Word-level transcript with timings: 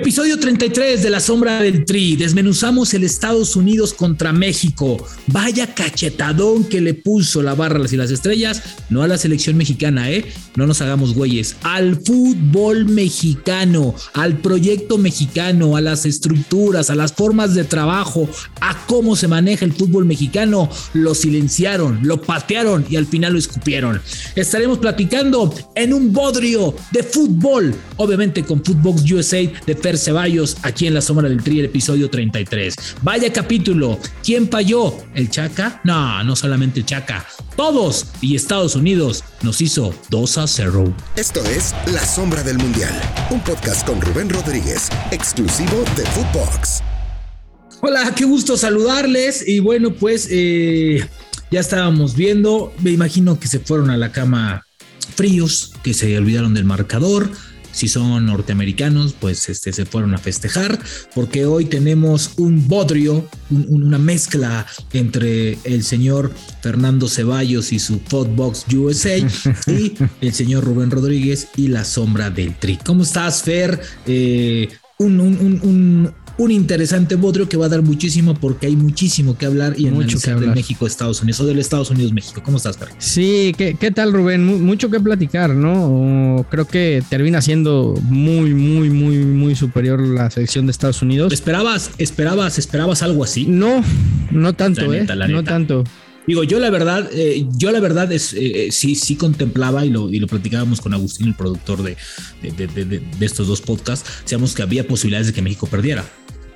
Episodio 0.00 0.38
33 0.38 1.02
de 1.02 1.10
La 1.10 1.18
Sombra 1.18 1.60
del 1.60 1.84
Tri. 1.84 2.14
Desmenuzamos 2.14 2.94
el 2.94 3.02
Estados 3.02 3.56
Unidos 3.56 3.92
contra 3.92 4.32
México. 4.32 5.04
Vaya 5.26 5.74
cachetadón 5.74 6.62
que 6.62 6.80
le 6.80 6.94
puso 6.94 7.42
la 7.42 7.56
barra 7.56 7.84
y 7.90 7.96
las 7.96 8.12
estrellas. 8.12 8.62
No 8.90 9.02
a 9.02 9.08
la 9.08 9.18
selección 9.18 9.56
mexicana, 9.56 10.08
¿eh? 10.08 10.24
No 10.54 10.68
nos 10.68 10.80
hagamos 10.82 11.14
güeyes. 11.14 11.56
Al 11.62 11.96
fútbol 12.00 12.86
mexicano, 12.86 13.92
al 14.14 14.38
proyecto 14.38 14.98
mexicano, 14.98 15.76
a 15.76 15.80
las 15.80 16.06
estructuras, 16.06 16.90
a 16.90 16.94
las 16.94 17.12
formas 17.12 17.54
de 17.56 17.64
trabajo, 17.64 18.28
a 18.60 18.86
cómo 18.86 19.16
se 19.16 19.26
maneja 19.26 19.64
el 19.64 19.72
fútbol 19.72 20.04
mexicano. 20.04 20.70
Lo 20.92 21.16
silenciaron, 21.16 21.98
lo 22.04 22.22
patearon 22.22 22.86
y 22.88 22.94
al 22.94 23.06
final 23.06 23.32
lo 23.32 23.38
escupieron. 23.40 24.00
Estaremos 24.36 24.78
platicando 24.78 25.52
en 25.74 25.92
un 25.92 26.12
bodrio 26.12 26.74
de 26.92 27.02
fútbol, 27.02 27.74
obviamente 27.96 28.44
con 28.44 28.64
Footbox 28.64 29.10
USA 29.10 29.42
de 29.66 29.74
Ceballos 29.96 30.56
aquí 30.62 30.86
en 30.86 30.94
La 30.94 31.00
Sombra 31.00 31.28
del 31.28 31.42
Tri, 31.42 31.60
el 31.60 31.66
episodio 31.66 32.10
33. 32.10 32.74
Vaya 33.02 33.32
capítulo. 33.32 33.98
¿Quién 34.22 34.50
falló? 34.50 34.94
¿El 35.14 35.30
Chaca? 35.30 35.80
No, 35.84 36.22
no 36.24 36.36
solamente 36.36 36.80
el 36.80 36.86
Chaca. 36.86 37.24
Todos 37.56 38.06
y 38.20 38.36
Estados 38.36 38.76
Unidos 38.76 39.24
nos 39.42 39.60
hizo 39.60 39.94
2 40.10 40.38
a 40.38 40.46
0. 40.46 40.94
Esto 41.16 41.42
es 41.44 41.74
La 41.92 42.04
Sombra 42.04 42.42
del 42.42 42.58
Mundial, 42.58 42.92
un 43.30 43.40
podcast 43.40 43.86
con 43.86 44.00
Rubén 44.00 44.28
Rodríguez, 44.28 44.88
exclusivo 45.10 45.84
de 45.96 46.04
Footbox. 46.06 46.82
Hola, 47.80 48.12
qué 48.14 48.24
gusto 48.24 48.56
saludarles. 48.56 49.46
Y 49.46 49.60
bueno, 49.60 49.92
pues 49.94 50.28
eh, 50.30 51.08
ya 51.50 51.60
estábamos 51.60 52.16
viendo. 52.16 52.74
Me 52.80 52.90
imagino 52.90 53.38
que 53.38 53.46
se 53.46 53.60
fueron 53.60 53.90
a 53.90 53.96
la 53.96 54.10
cama 54.10 54.66
fríos, 55.14 55.72
que 55.82 55.94
se 55.94 56.16
olvidaron 56.18 56.54
del 56.54 56.64
marcador 56.64 57.30
si 57.72 57.88
son 57.88 58.26
norteamericanos, 58.26 59.14
pues 59.18 59.48
este, 59.48 59.72
se 59.72 59.84
fueron 59.84 60.14
a 60.14 60.18
festejar, 60.18 60.78
porque 61.14 61.46
hoy 61.46 61.66
tenemos 61.66 62.32
un 62.36 62.68
bodrio, 62.68 63.28
una 63.50 63.98
mezcla 63.98 64.66
entre 64.92 65.58
el 65.64 65.84
señor 65.84 66.32
Fernando 66.62 67.08
Ceballos 67.08 67.72
y 67.72 67.78
su 67.78 68.00
Footbox 68.00 68.66
USA 68.74 69.16
y 69.66 69.94
el 70.20 70.32
señor 70.32 70.64
Rubén 70.64 70.90
Rodríguez 70.90 71.48
y 71.56 71.68
la 71.68 71.84
sombra 71.84 72.30
del 72.30 72.54
tri. 72.56 72.78
¿Cómo 72.84 73.02
estás, 73.02 73.42
Fer? 73.42 73.80
Eh, 74.06 74.68
un, 74.98 75.20
un, 75.20 75.60
un 75.62 76.12
interesante 76.46 77.16
bodrio 77.16 77.48
que 77.48 77.56
va 77.56 77.66
a 77.66 77.68
dar 77.68 77.82
muchísimo 77.82 78.34
porque 78.34 78.66
hay 78.66 78.76
muchísimo 78.76 79.36
que 79.36 79.44
hablar 79.44 79.74
y 79.76 79.86
mucho 79.86 80.20
que 80.20 80.30
hablar 80.30 80.50
de 80.50 80.54
México, 80.54 80.86
Estados 80.86 81.20
Unidos 81.20 81.40
o 81.40 81.46
del 81.46 81.58
Estados 81.58 81.90
Unidos, 81.90 82.12
México. 82.12 82.40
¿Cómo 82.44 82.58
estás, 82.58 82.78
Fer? 82.78 82.88
Sí, 82.98 83.52
¿qué, 83.58 83.74
¿qué, 83.74 83.90
tal, 83.90 84.12
Rubén? 84.12 84.44
mucho 84.64 84.88
que 84.88 85.00
platicar, 85.00 85.50
¿no? 85.50 86.46
Creo 86.48 86.66
que 86.66 87.02
termina 87.10 87.42
siendo 87.42 87.94
muy, 88.02 88.54
muy, 88.54 88.88
muy, 88.90 89.18
muy 89.18 89.56
superior 89.56 90.00
la 90.00 90.30
selección 90.30 90.66
de 90.66 90.70
Estados 90.70 91.02
Unidos. 91.02 91.32
¿Esperabas, 91.32 91.90
esperabas, 91.98 92.58
esperabas 92.58 93.02
algo 93.02 93.24
así? 93.24 93.44
No, 93.46 93.82
no 94.30 94.52
tanto, 94.52 94.92
¿eh? 94.94 95.06
No 95.28 95.42
tanto. 95.42 95.84
Digo, 96.28 96.44
yo 96.44 96.60
la 96.60 96.68
verdad, 96.68 97.08
eh, 97.14 97.46
yo 97.56 97.72
la 97.72 97.80
verdad 97.80 98.12
es, 98.12 98.34
eh, 98.34 98.66
eh, 98.66 98.68
sí, 98.70 98.94
sí 98.96 99.16
contemplaba 99.16 99.86
y 99.86 99.90
lo, 99.90 100.10
y 100.10 100.18
lo 100.20 100.26
platicábamos 100.26 100.78
con 100.78 100.92
Agustín, 100.92 101.28
el 101.28 101.34
productor 101.34 101.82
de, 101.82 101.96
de, 102.42 103.02
estos 103.24 103.48
dos 103.48 103.62
podcasts, 103.62 104.20
decíamos 104.24 104.54
que 104.54 104.60
había 104.60 104.86
posibilidades 104.86 105.28
de 105.28 105.32
que 105.32 105.40
México 105.40 105.66
perdiera 105.66 106.04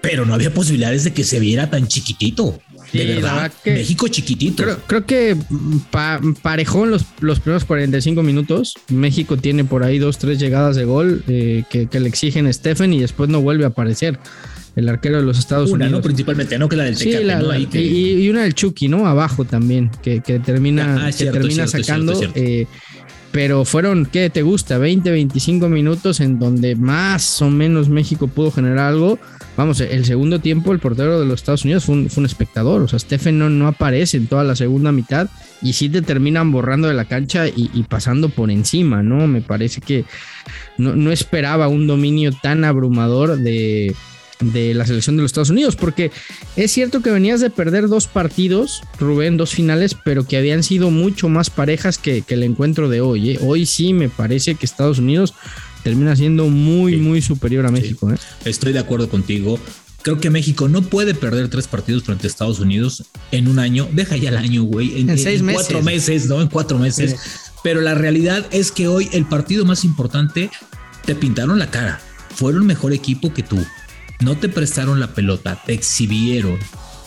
pero 0.02 0.26
no 0.26 0.34
había 0.34 0.52
posibilidades 0.52 1.04
de 1.04 1.12
que 1.12 1.24
se 1.24 1.40
viera 1.40 1.70
tan 1.70 1.86
chiquitito. 1.86 2.60
De 2.92 3.06
verdad, 3.06 3.50
México 3.64 4.06
chiquitito. 4.08 4.64
Creo, 4.86 5.06
que 5.06 5.34
parejó 6.42 6.84
en 6.84 6.90
los, 6.90 7.06
los, 7.20 7.40
primeros 7.40 7.64
45 7.64 8.22
minutos. 8.22 8.74
México 8.90 9.38
tiene 9.38 9.64
por 9.64 9.82
ahí 9.82 9.98
dos, 9.98 10.18
tres 10.18 10.38
llegadas 10.38 10.76
de 10.76 10.84
gol 10.84 11.24
eh, 11.26 11.64
que, 11.70 11.88
le 11.98 12.08
exigen 12.08 12.52
Stephen 12.52 12.92
y 12.92 13.00
después 13.00 13.30
no 13.30 13.40
vuelve 13.40 13.64
a 13.64 13.68
aparecer 13.68 14.18
el 14.76 14.88
arquero 14.88 15.18
de 15.18 15.22
los 15.22 15.38
Estados 15.38 15.70
una, 15.70 15.86
Unidos. 15.86 16.00
¿no? 16.00 16.04
Principalmente, 16.04 16.58
¿no? 16.58 16.68
Que 16.68 16.76
la 16.76 16.84
del 16.84 16.98
Tecate, 16.98 17.24
¿no? 17.24 17.78
y, 17.78 18.28
una 18.28 18.42
del 18.42 18.54
Chucky, 18.54 18.88
¿no? 18.88 19.06
Abajo 19.06 19.46
también, 19.46 19.90
que, 20.02 20.20
termina, 20.44 21.06
ah, 21.06 21.10
termina 21.12 21.66
sacando. 21.66 22.20
Eh, 22.34 22.66
pero 23.30 23.64
fueron, 23.64 24.04
¿qué 24.04 24.28
te 24.28 24.42
gusta? 24.42 24.76
20, 24.76 25.10
25 25.10 25.68
minutos 25.70 26.20
en 26.20 26.38
donde 26.38 26.76
más 26.76 27.40
o 27.40 27.48
menos 27.48 27.88
México 27.88 28.28
pudo 28.28 28.50
generar 28.50 28.90
algo. 28.90 29.18
Vamos, 29.56 29.80
el 29.80 30.04
segundo 30.06 30.38
tiempo, 30.38 30.72
el 30.72 30.78
portero 30.78 31.20
de 31.20 31.26
los 31.26 31.40
Estados 31.40 31.64
Unidos 31.64 31.84
fue 31.84 31.94
un, 31.94 32.24
espectador. 32.24 32.82
O 32.82 32.88
sea, 32.88 32.98
Stephen 32.98 33.38
no, 33.38 33.68
aparece 33.68 34.16
en 34.16 34.26
toda 34.26 34.44
la 34.44 34.56
segunda 34.56 34.92
mitad 34.92 35.28
y 35.60 35.74
sí 35.74 35.90
te 35.90 36.00
terminan 36.00 36.50
borrando 36.50 36.88
de 36.88 36.94
la 36.94 37.04
cancha 37.04 37.46
y, 37.46 37.82
pasando 37.82 38.30
por 38.30 38.50
encima, 38.50 39.02
¿no? 39.02 39.26
Me 39.26 39.42
parece 39.42 39.82
que 39.82 40.06
no, 40.78 41.12
esperaba 41.12 41.68
un 41.68 41.86
dominio 41.86 42.32
tan 42.32 42.64
abrumador 42.64 43.36
de, 43.36 43.94
de 44.40 44.72
la 44.72 44.86
selección 44.86 45.16
de 45.16 45.22
los 45.22 45.30
Estados 45.30 45.50
Unidos, 45.50 45.76
porque 45.76 46.10
es 46.56 46.70
cierto 46.70 47.02
que 47.02 47.10
venías 47.10 47.40
de 47.40 47.50
perder 47.50 47.88
dos 47.88 48.06
partidos, 48.06 48.82
Rubén, 48.98 49.36
dos 49.36 49.50
finales, 49.50 49.94
pero 50.02 50.26
que 50.26 50.38
habían 50.38 50.62
sido 50.62 50.90
mucho 50.90 51.28
más 51.28 51.50
parejas 51.50 51.98
que, 51.98 52.24
el 52.26 52.42
encuentro 52.42 52.88
de 52.88 53.02
hoy. 53.02 53.32
¿eh? 53.32 53.38
Hoy 53.42 53.66
sí 53.66 53.92
me 53.92 54.08
parece 54.08 54.54
que 54.54 54.64
Estados 54.64 54.98
Unidos 54.98 55.34
termina 55.82 56.14
siendo 56.16 56.48
muy, 56.48 56.96
muy 56.96 57.22
superior 57.22 57.66
a 57.66 57.70
México. 57.70 58.10
¿eh? 58.10 58.16
Estoy 58.44 58.72
de 58.72 58.78
acuerdo 58.78 59.08
contigo. 59.08 59.58
Creo 60.02 60.18
que 60.18 60.30
México 60.30 60.68
no 60.68 60.82
puede 60.82 61.14
perder 61.14 61.48
tres 61.48 61.68
partidos 61.68 62.02
frente 62.02 62.26
a 62.26 62.30
Estados 62.30 62.58
Unidos 62.58 63.04
en 63.30 63.46
un 63.46 63.58
año. 63.58 63.88
Deja 63.92 64.16
ya 64.16 64.30
el 64.30 64.36
año, 64.36 64.64
güey. 64.64 65.00
En, 65.00 65.16
seis 65.16 65.42
meses. 65.42 65.62
cuatro 65.62 65.82
meses, 65.82 66.26
¿no? 66.26 66.42
En 66.42 66.48
cuatro 66.48 66.78
meses. 66.78 67.16
Pero 67.62 67.80
la 67.80 67.94
realidad 67.94 68.46
es 68.50 68.72
que 68.72 68.88
hoy 68.88 69.08
el 69.12 69.26
partido 69.26 69.64
más 69.64 69.84
importante 69.84 70.50
te 71.04 71.14
pintaron 71.14 71.58
la 71.58 71.70
cara. 71.70 72.00
Fueron 72.34 72.66
mejor 72.66 72.92
equipo 72.92 73.32
que 73.32 73.42
tú 73.42 73.58
no 74.22 74.36
te 74.36 74.48
prestaron 74.48 75.00
la 75.00 75.14
pelota, 75.14 75.60
te 75.66 75.72
exhibieron, 75.72 76.58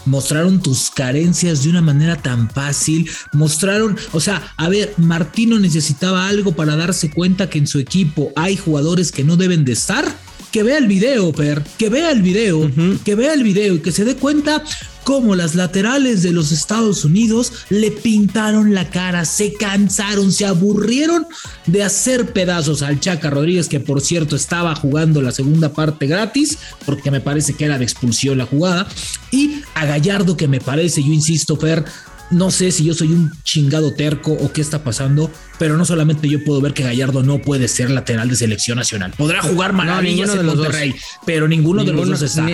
mostraron 0.05 0.61
tus 0.61 0.89
carencias 0.89 1.63
de 1.63 1.69
una 1.69 1.81
manera 1.81 2.15
tan 2.21 2.49
fácil, 2.49 3.09
mostraron, 3.33 3.97
o 4.13 4.19
sea, 4.19 4.53
a 4.57 4.69
ver, 4.69 4.93
Martino 4.97 5.59
necesitaba 5.59 6.27
algo 6.27 6.53
para 6.53 6.75
darse 6.75 7.09
cuenta 7.09 7.49
que 7.49 7.59
en 7.59 7.67
su 7.67 7.79
equipo 7.79 8.31
hay 8.35 8.57
jugadores 8.57 9.11
que 9.11 9.23
no 9.23 9.37
deben 9.37 9.65
de 9.65 9.73
estar. 9.73 10.24
Que 10.55 10.63
vea 10.63 10.77
el 10.77 10.87
video, 10.87 11.33
Per, 11.33 11.61
que 11.77 11.89
vea 11.89 12.11
el 12.11 12.21
video, 12.21 12.71
que 13.03 13.15
vea 13.15 13.33
el 13.33 13.43
video 13.43 13.75
y 13.75 13.79
que 13.79 13.91
se 13.91 14.05
dé 14.05 14.15
cuenta 14.15 14.63
cómo 15.03 15.35
las 15.35 15.53
laterales 15.53 16.23
de 16.23 16.31
los 16.31 16.53
Estados 16.53 17.03
Unidos 17.03 17.51
le 17.67 17.91
pintaron 17.91 18.73
la 18.73 18.89
cara, 18.89 19.25
se 19.25 19.51
cansaron, 19.51 20.31
se 20.31 20.45
aburrieron 20.45 21.27
de 21.65 21.83
hacer 21.83 22.31
pedazos 22.31 22.83
al 22.83 23.01
Chaca 23.01 23.29
Rodríguez, 23.29 23.67
que 23.67 23.81
por 23.81 23.99
cierto 23.99 24.37
estaba 24.37 24.73
jugando 24.75 25.21
la 25.21 25.33
segunda 25.33 25.73
parte 25.73 26.07
gratis, 26.07 26.57
porque 26.85 27.11
me 27.11 27.19
parece 27.19 27.53
que 27.55 27.65
era 27.65 27.77
de 27.77 27.83
expulsión 27.83 28.37
la 28.37 28.45
jugada, 28.45 28.87
y 29.31 29.61
a 29.73 29.85
Gallardo, 29.85 30.37
que 30.37 30.47
me 30.47 30.61
parece, 30.61 31.03
yo 31.03 31.11
insisto, 31.11 31.57
Fer, 31.57 31.83
no 32.31 32.51
sé 32.51 32.71
si 32.71 32.85
yo 32.85 32.93
soy 32.93 33.13
un 33.13 33.31
chingado 33.43 33.93
terco 33.93 34.31
o 34.33 34.51
qué 34.51 34.61
está 34.61 34.83
pasando, 34.83 35.31
pero 35.59 35.77
no 35.77 35.85
solamente 35.85 36.27
yo 36.27 36.43
puedo 36.43 36.61
ver 36.61 36.73
que 36.73 36.83
Gallardo 36.83 37.23
no 37.23 37.39
puede 37.39 37.67
ser 37.67 37.89
lateral 37.89 38.29
de 38.29 38.35
selección 38.35 38.77
nacional. 38.77 39.13
Podrá 39.17 39.41
jugar 39.41 39.73
maravillas 39.73 40.35
en 40.35 40.45
Monterrey, 40.45 40.93
pero 41.25 41.47
ninguno, 41.47 41.83
de 41.83 41.93
los 41.93 42.07
dos 42.07 42.21
está. 42.21 42.49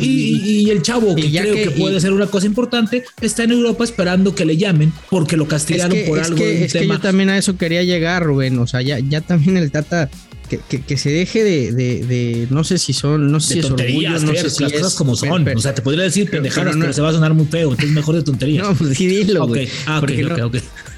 y, 0.00 0.70
el 0.70 0.82
chavo, 0.82 1.14
que 1.14 1.30
creo 1.30 1.54
que, 1.54 1.70
puede 1.72 2.00
ser 2.00 2.12
una 2.12 2.26
cosa 2.26 2.46
importante, 2.46 3.04
está 3.20 3.44
en 3.44 3.52
Europa 3.52 3.84
esperando 3.84 4.34
que 4.34 4.44
le 4.44 4.56
llamen 4.56 4.92
porque 5.10 5.36
lo 5.36 5.46
castigaron 5.46 5.96
por 6.06 6.20
algo. 6.20 6.42
es 6.42 6.72
que 6.72 6.86
yo 6.86 7.00
también 7.00 7.30
a 7.30 7.38
eso 7.38 7.56
quería 7.56 7.82
llegar, 7.82 8.24
Rubén. 8.24 8.58
O 8.58 8.66
sea, 8.66 8.82
ya, 8.82 8.98
ya 8.98 9.20
también 9.20 9.56
el 9.56 9.70
Tata 9.70 10.10
que, 10.58 10.96
se 10.96 11.10
deje 11.10 11.44
de, 11.44 12.46
no 12.50 12.64
sé 12.64 12.78
si 12.78 12.92
son, 12.92 13.30
no 13.30 13.40
sé 13.40 13.54
si 13.54 13.58
es 13.60 13.70
orgullo, 13.70 14.10
no 14.10 14.34
sé 14.34 14.50
si 14.50 14.62
las 14.62 14.72
cosas 14.72 14.94
como 14.94 15.16
son. 15.16 15.48
o 15.48 15.60
sea, 15.60 15.74
te 15.74 15.82
podría 15.82 16.04
decir 16.04 16.30
pendejadas, 16.30 16.76
pero, 16.78 16.92
se 16.92 17.00
va 17.00 17.10
a 17.10 17.12
sonar 17.12 17.34
muy 17.34 17.46
feo, 17.46 17.70
entonces 17.70 17.94
mejor 17.94 18.16
de 18.16 18.22
tonterías. 18.22 18.62
No, 18.72 18.74
pues 18.76 18.96
sí, 18.96 19.06
dilo, 19.06 19.46
güey. 19.48 19.68
Ah. 19.86 20.00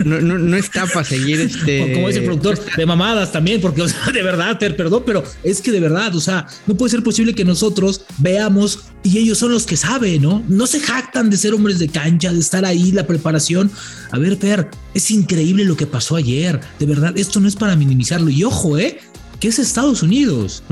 No, 0.04 0.20
no, 0.20 0.38
no, 0.38 0.56
está 0.56 0.86
para 0.86 1.04
seguir 1.04 1.40
este. 1.40 1.94
Como 1.94 2.08
dice 2.08 2.20
el 2.20 2.26
productor, 2.26 2.58
de 2.76 2.86
mamadas 2.86 3.32
también, 3.32 3.60
porque, 3.60 3.82
o 3.82 3.88
sea, 3.88 4.06
de 4.12 4.22
verdad, 4.22 4.58
perdón, 4.58 5.02
pero 5.06 5.24
es 5.42 5.60
que 5.60 5.70
de 5.70 5.80
verdad, 5.80 6.14
o 6.14 6.20
sea, 6.20 6.46
no 6.66 6.76
puede 6.76 6.90
ser 6.90 7.02
posible 7.02 7.34
que 7.34 7.44
nosotros 7.44 8.02
veamos 8.18 8.80
y 9.02 9.18
ellos 9.18 9.38
son 9.38 9.52
los 9.52 9.66
que 9.66 9.76
saben, 9.76 10.22
¿no? 10.22 10.42
No 10.48 10.66
se 10.66 10.80
jactan 10.80 11.30
de 11.30 11.36
ser 11.36 11.54
hombres 11.54 11.78
de 11.78 11.88
cancha, 11.88 12.32
de 12.32 12.40
estar 12.40 12.64
ahí, 12.64 12.90
la 12.92 13.06
preparación. 13.06 13.70
A 14.10 14.18
ver, 14.18 14.38
Per, 14.38 14.68
es 14.94 15.10
increíble 15.10 15.64
lo 15.64 15.76
que 15.76 15.86
pasó 15.86 16.16
ayer. 16.16 16.60
De 16.78 16.86
verdad, 16.86 17.16
esto 17.16 17.40
no 17.40 17.48
es 17.48 17.56
para 17.56 17.76
minimizarlo. 17.76 18.30
Y 18.30 18.44
ojo, 18.44 18.78
¿eh? 18.78 18.98
Que 19.40 19.48
es 19.48 19.58
Estados 19.58 20.02
Unidos. 20.02 20.62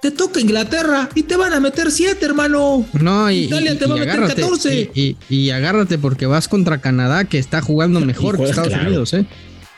Te 0.00 0.10
toca 0.10 0.40
Inglaterra 0.40 1.08
y 1.14 1.22
te 1.24 1.36
van 1.36 1.52
a 1.52 1.60
meter 1.60 1.90
siete, 1.90 2.24
hermano. 2.26 2.86
No, 2.92 3.30
y, 3.30 3.44
Italia 3.44 3.78
te 3.78 3.86
va 3.86 3.94
a 3.94 3.98
meter 3.98 4.20
14. 4.20 5.16
Y, 5.28 5.50
agárrate 5.50 5.98
porque 5.98 6.26
vas 6.26 6.48
contra 6.48 6.78
Canadá, 6.78 7.24
que 7.24 7.38
está 7.38 7.60
jugando 7.60 8.00
mejor 8.04 8.36
que 8.36 8.44
Estados 8.44 8.74
Unidos, 8.74 9.14
¿eh? 9.14 9.26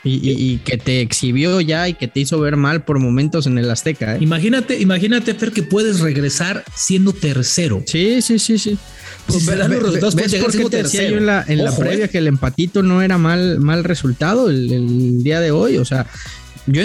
Y, 0.08 0.58
que 0.58 0.78
te 0.78 1.00
exhibió 1.00 1.60
ya 1.60 1.88
y 1.88 1.94
que 1.94 2.06
te 2.06 2.20
hizo 2.20 2.38
ver 2.38 2.56
mal 2.56 2.84
por 2.84 3.00
momentos 3.00 3.48
en 3.48 3.58
el 3.58 3.68
Azteca. 3.68 4.14
¿eh? 4.14 4.18
Imagínate, 4.20 4.80
imagínate, 4.80 5.34
Fer, 5.34 5.50
que 5.50 5.64
puedes 5.64 5.98
regresar 5.98 6.64
siendo 6.76 7.12
tercero. 7.12 7.82
Sí, 7.86 8.22
sí, 8.22 8.38
sí, 8.38 8.56
sí. 8.56 8.78
Pues 9.26 9.44
¿Ves, 9.44 10.36
por 10.36 10.52
qué 10.52 10.64
te 10.70 10.84
decía 10.84 11.10
yo 11.10 11.16
en 11.16 11.26
la, 11.26 11.44
en 11.48 11.64
la 11.64 11.74
previa 11.74 12.04
eh. 12.04 12.08
que 12.08 12.18
el 12.18 12.28
empatito 12.28 12.84
no 12.84 13.02
era 13.02 13.18
mal, 13.18 13.58
mal 13.58 13.82
resultado 13.82 14.48
el, 14.48 14.72
el, 14.72 15.22
día 15.24 15.40
de 15.40 15.50
hoy? 15.50 15.78
O 15.78 15.84
sea, 15.84 16.06
yo 16.66 16.82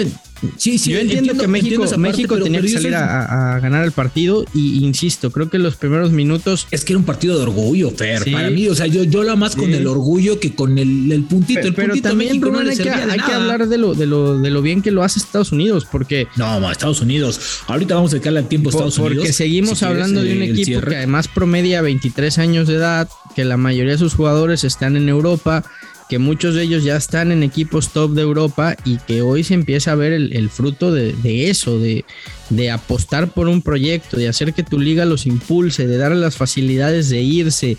Sí, 0.56 0.78
sí, 0.78 0.92
yo 0.92 0.98
entiendo, 0.98 1.34
que 1.36 1.46
México, 1.46 1.84
México 1.98 2.38
tenía 2.38 2.60
que 2.60 2.68
salir 2.68 2.94
a, 2.94 3.58
ganar 3.60 3.84
el 3.84 3.92
partido 3.92 4.44
y 4.54 4.84
insisto, 4.84 5.30
creo 5.30 5.48
que 5.50 5.58
los 5.58 5.76
primeros 5.76 6.10
minutos. 6.10 6.66
Es 6.70 6.84
que 6.84 6.92
era 6.92 6.98
un 6.98 7.04
partido 7.04 7.36
de 7.36 7.42
orgullo, 7.42 7.90
Fer. 7.90 8.30
Para 8.30 8.50
mí, 8.50 8.68
o 8.68 8.74
sea, 8.74 8.86
yo, 8.86 9.04
yo 9.04 9.22
la 9.22 9.36
más 9.36 9.56
con 9.56 9.72
el 9.72 9.86
orgullo 9.86 10.40
que 10.40 10.54
con 10.54 10.78
el, 10.78 11.24
puntito. 11.28 11.60
Pero, 11.60 11.68
el 11.68 11.74
puntito 11.74 12.08
también, 12.08 12.40
México 12.40 12.58
hay, 12.58 12.76
que, 12.76 12.90
hay 12.90 13.18
que, 13.18 13.32
hablar 13.32 13.68
de 13.68 13.78
lo, 13.78 13.94
de, 13.94 14.06
lo, 14.06 14.38
de 14.38 14.50
lo 14.50 14.62
bien 14.62 14.82
que 14.82 14.90
lo 14.90 15.02
hace 15.02 15.18
Estados 15.18 15.52
Unidos, 15.52 15.86
porque. 15.90 16.26
No, 16.36 16.70
Estados 16.70 17.00
Unidos. 17.00 17.62
Ahorita 17.66 17.94
vamos 17.94 18.10
a 18.12 18.14
dedicarle 18.14 18.40
al 18.40 18.48
tiempo 18.48 18.68
a 18.68 18.70
Estados 18.70 18.98
Unidos. 18.98 19.16
Porque 19.16 19.32
seguimos 19.32 19.82
hablando 19.82 20.22
de 20.22 20.36
un 20.36 20.42
equipo 20.42 20.80
que 20.80 20.96
además 20.96 21.28
promedia 21.28 21.82
23 21.82 22.38
años 22.38 22.68
de 22.68 22.74
edad, 22.74 23.08
que 23.34 23.44
la 23.44 23.56
mayoría 23.56 23.92
de 23.92 23.98
sus 23.98 24.14
jugadores 24.14 24.64
están 24.64 24.96
en 24.96 25.08
Europa 25.08 25.64
que 26.12 26.18
muchos 26.18 26.54
de 26.54 26.64
ellos 26.64 26.84
ya 26.84 26.94
están 26.94 27.32
en 27.32 27.42
equipos 27.42 27.88
top 27.88 28.10
de 28.10 28.20
Europa 28.20 28.76
y 28.84 28.98
que 28.98 29.22
hoy 29.22 29.44
se 29.44 29.54
empieza 29.54 29.92
a 29.92 29.94
ver 29.94 30.12
el, 30.12 30.50
fruto 30.50 30.92
de, 30.92 31.48
eso, 31.48 31.78
de, 31.78 32.04
de, 32.50 32.70
apostar 32.70 33.30
por 33.30 33.48
un 33.48 33.62
proyecto, 33.62 34.18
de 34.18 34.28
hacer 34.28 34.52
que 34.52 34.62
tu 34.62 34.78
liga 34.78 35.06
los 35.06 35.24
impulse, 35.24 35.86
de 35.86 35.96
darle 35.96 36.20
las 36.20 36.36
facilidades 36.36 37.08
de 37.08 37.22
irse, 37.22 37.78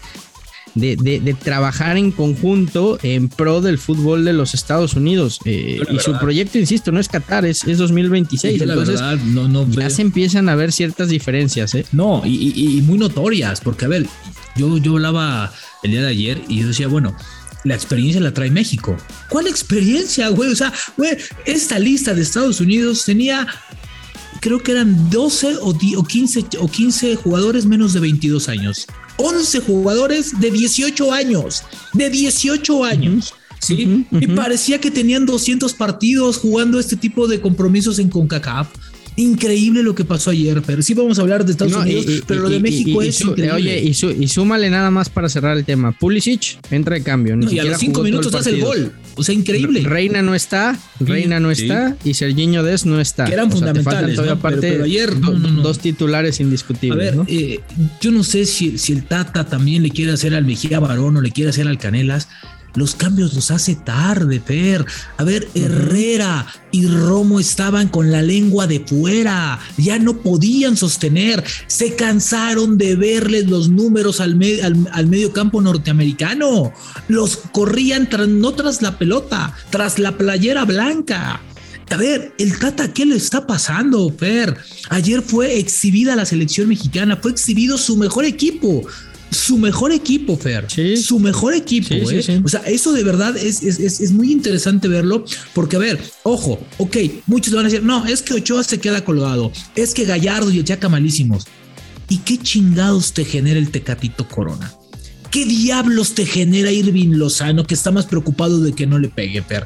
de, 0.73 1.35
trabajar 1.43 1.95
en 1.97 2.11
conjunto 2.11 2.97
en 3.03 3.29
pro 3.29 3.61
del 3.61 3.77
fútbol 3.77 4.25
de 4.25 4.33
los 4.33 4.55
Estados 4.55 4.95
Unidos. 4.95 5.39
Eh, 5.45 5.79
y 5.91 5.99
su 5.99 6.17
proyecto, 6.17 6.57
insisto, 6.57 6.91
no 6.91 6.99
es 6.99 7.09
Qatar, 7.09 7.45
es, 7.45 7.63
es 7.65 7.77
2026. 7.77 8.63
entonces 8.63 8.99
no, 9.25 9.47
no 9.47 9.69
ya 9.69 9.91
se 9.91 10.01
empiezan 10.01 10.49
a 10.49 10.55
ver 10.55 10.71
ciertas 10.71 11.09
diferencias. 11.09 11.75
¿eh? 11.75 11.85
No, 11.91 12.23
y, 12.25 12.51
y, 12.55 12.81
muy 12.81 12.97
notorias, 12.97 13.61
porque 13.61 13.85
a 13.85 13.89
ver, 13.89 14.07
yo, 14.55 14.79
yo 14.79 14.93
hablaba 14.93 15.53
el 15.83 15.91
día 15.91 16.01
de 16.01 16.07
ayer 16.07 16.41
y 16.47 16.61
yo 16.61 16.67
decía, 16.69 16.87
bueno, 16.87 17.15
la 17.63 17.75
experiencia 17.75 18.21
la 18.21 18.33
trae 18.33 18.51
México. 18.51 18.97
¿Cuál 19.29 19.47
experiencia, 19.47 20.29
güey? 20.29 20.51
O 20.51 20.55
sea, 20.55 20.73
güey, 20.97 21.17
esta 21.45 21.79
lista 21.79 22.13
de 22.13 22.21
Estados 22.21 22.59
Unidos 22.59 23.05
tenía, 23.05 23.47
creo 24.41 24.61
que 24.61 24.71
eran 24.71 25.09
12 25.09 25.57
o, 25.61 25.73
15, 26.05 26.45
o 26.59 26.67
15 26.67 27.15
jugadores 27.15 27.65
menos 27.65 27.93
de 27.93 27.99
22 28.01 28.49
años. 28.49 28.87
11 29.17 29.59
jugadores 29.61 30.39
de 30.39 30.51
18 30.51 31.13
años. 31.13 31.63
De 31.93 32.09
18 32.09 32.83
años. 32.83 33.33
¿sí? 33.59 34.05
Y 34.11 34.27
parecía 34.27 34.79
que 34.79 34.91
tenían 34.91 35.25
200 35.25 35.73
partidos 35.73 36.37
jugando 36.37 36.79
este 36.79 36.95
tipo 36.95 37.27
de 37.27 37.39
compromisos 37.39 37.99
en 37.99 38.09
CONCACAF. 38.09 38.67
Increíble 39.15 39.83
lo 39.83 39.93
que 39.93 40.05
pasó 40.05 40.31
ayer, 40.31 40.61
pero 40.65 40.81
sí 40.81 40.93
vamos 40.93 41.19
a 41.19 41.21
hablar 41.21 41.45
de 41.45 41.51
Estados 41.51 41.75
Unidos, 41.75 42.05
pero 42.27 42.41
lo 42.41 42.49
de 42.49 42.59
México 42.59 43.01
es 43.01 43.21
increíble. 43.21 43.51
Oye, 43.51 43.83
y, 43.83 44.27
súmale 44.27 44.69
nada 44.69 44.89
más 44.89 45.09
para 45.09 45.29
cerrar 45.29 45.57
el 45.57 45.65
tema. 45.65 45.91
Pulisic 45.91 46.59
entra 46.71 46.95
de 46.95 47.03
cambio. 47.03 47.37
y 47.49 47.59
a 47.59 47.63
los 47.63 47.77
cinco 47.77 48.01
minutos 48.03 48.33
hace 48.33 48.51
el 48.51 48.61
gol. 48.61 48.91
O 49.15 49.23
sea, 49.23 49.35
increíble. 49.35 49.81
Reina 49.81 50.21
no 50.21 50.33
está, 50.33 50.77
Reina 50.99 51.39
no 51.39 51.51
está 51.51 51.95
y 52.03 52.15
Serginho 52.15 52.63
Des 52.63 52.85
no 52.85 52.99
está. 52.99 53.25
Que 53.25 53.33
eran 53.33 53.51
fundamentales. 53.51 54.19
pero, 54.41 54.83
ayer 54.85 55.13
dos 55.19 55.79
titulares 55.79 56.39
indiscutibles. 56.39 57.13
A 57.13 57.17
ver, 57.17 57.25
eh, 57.27 57.59
yo 58.01 58.11
no 58.11 58.23
sé 58.23 58.45
si, 58.45 58.77
si 58.77 58.93
el 58.93 59.03
Tata 59.03 59.45
también 59.45 59.83
le 59.83 59.91
quiere 59.91 60.11
hacer 60.11 60.33
al 60.33 60.45
Mejía 60.45 60.79
Barón 60.79 61.17
o 61.17 61.21
le 61.21 61.31
quiere 61.31 61.51
hacer 61.51 61.67
al 61.67 61.77
Canelas 61.77 62.27
los 62.75 62.95
cambios 62.95 63.33
los 63.33 63.51
hace 63.51 63.75
tarde, 63.75 64.39
Fer. 64.39 64.85
A 65.17 65.23
ver, 65.23 65.47
Herrera 65.53 66.45
y 66.71 66.87
Romo 66.87 67.39
estaban 67.39 67.87
con 67.87 68.11
la 68.11 68.21
lengua 68.21 68.65
de 68.67 68.79
fuera, 68.79 69.59
ya 69.77 69.99
no 69.99 70.17
podían 70.17 70.75
sostener, 70.75 71.43
se 71.67 71.95
cansaron 71.95 72.77
de 72.77 72.95
verles 72.95 73.47
los 73.47 73.69
números 73.69 74.19
al, 74.19 74.39
al, 74.91 75.07
medio 75.07 75.31
campo 75.31 75.61
norteamericano. 75.61 76.73
Los 77.07 77.37
corrían 77.51 78.09
no 78.27 78.53
tras 78.53 78.81
la 78.81 78.97
pelota, 78.97 79.55
tras 79.69 79.99
la 79.99 80.17
playera 80.17 80.65
blanca. 80.65 81.41
A 81.89 81.97
ver, 81.97 82.33
el 82.39 82.57
Tata, 82.57 82.91
¿qué 82.91 83.05
le 83.05 83.15
está 83.15 83.45
pasando, 83.45 84.11
Fer? 84.17 84.57
Ayer 84.89 85.21
fue 85.21 85.59
exhibida 85.59 86.15
la 86.15 86.25
selección 86.25 86.69
mexicana, 86.69 87.17
fue 87.21 87.31
exhibido 87.31 87.77
su 87.77 87.97
mejor 87.97 88.25
equipo 88.25 88.83
su 89.33 89.57
mejor 89.57 89.91
equipo, 89.91 90.37
Fer. 90.37 90.67
Su 90.97 91.19
mejor 91.19 91.53
equipo, 91.53 91.93
¿eh? 91.93 92.41
O 92.43 92.49
sea, 92.49 92.61
eso 92.61 92.93
de 92.93 93.03
verdad 93.03 93.35
es, 93.37 93.61
es, 93.63 94.11
muy 94.11 94.31
interesante 94.31 94.87
verlo, 94.87 95.25
porque 95.53 95.75
a 95.75 95.79
ver, 95.79 95.99
ojo, 96.23 96.59
ok, 96.77 96.97
muchos 97.25 97.53
van 97.53 97.65
a 97.65 97.69
decir, 97.69 97.83
no, 97.83 98.05
es 98.05 98.21
que 98.21 98.33
Ochoa 98.33 98.63
se 98.63 98.79
queda 98.79 99.03
colgado, 99.03 99.51
es 99.75 99.93
que 99.93 100.05
Gallardo 100.05 100.51
y 100.51 100.59
el 100.59 100.65
Chaca 100.65 100.89
malísimos. 100.89 101.45
¿Y 102.09 102.17
qué 102.17 102.37
chingados 102.37 103.13
te 103.13 103.25
genera 103.25 103.59
el 103.59 103.71
Tecatito 103.71 104.27
Corona? 104.27 104.73
¿Qué 105.31 105.45
diablos 105.45 106.13
te 106.13 106.25
genera 106.25 106.71
Irving 106.71 107.15
Lozano 107.15 107.65
que 107.65 107.73
está 107.73 107.91
más 107.91 108.05
preocupado 108.05 108.59
de 108.59 108.73
que 108.73 108.85
no 108.85 108.99
le 108.99 109.09
pegue, 109.09 109.41
Fer? 109.41 109.65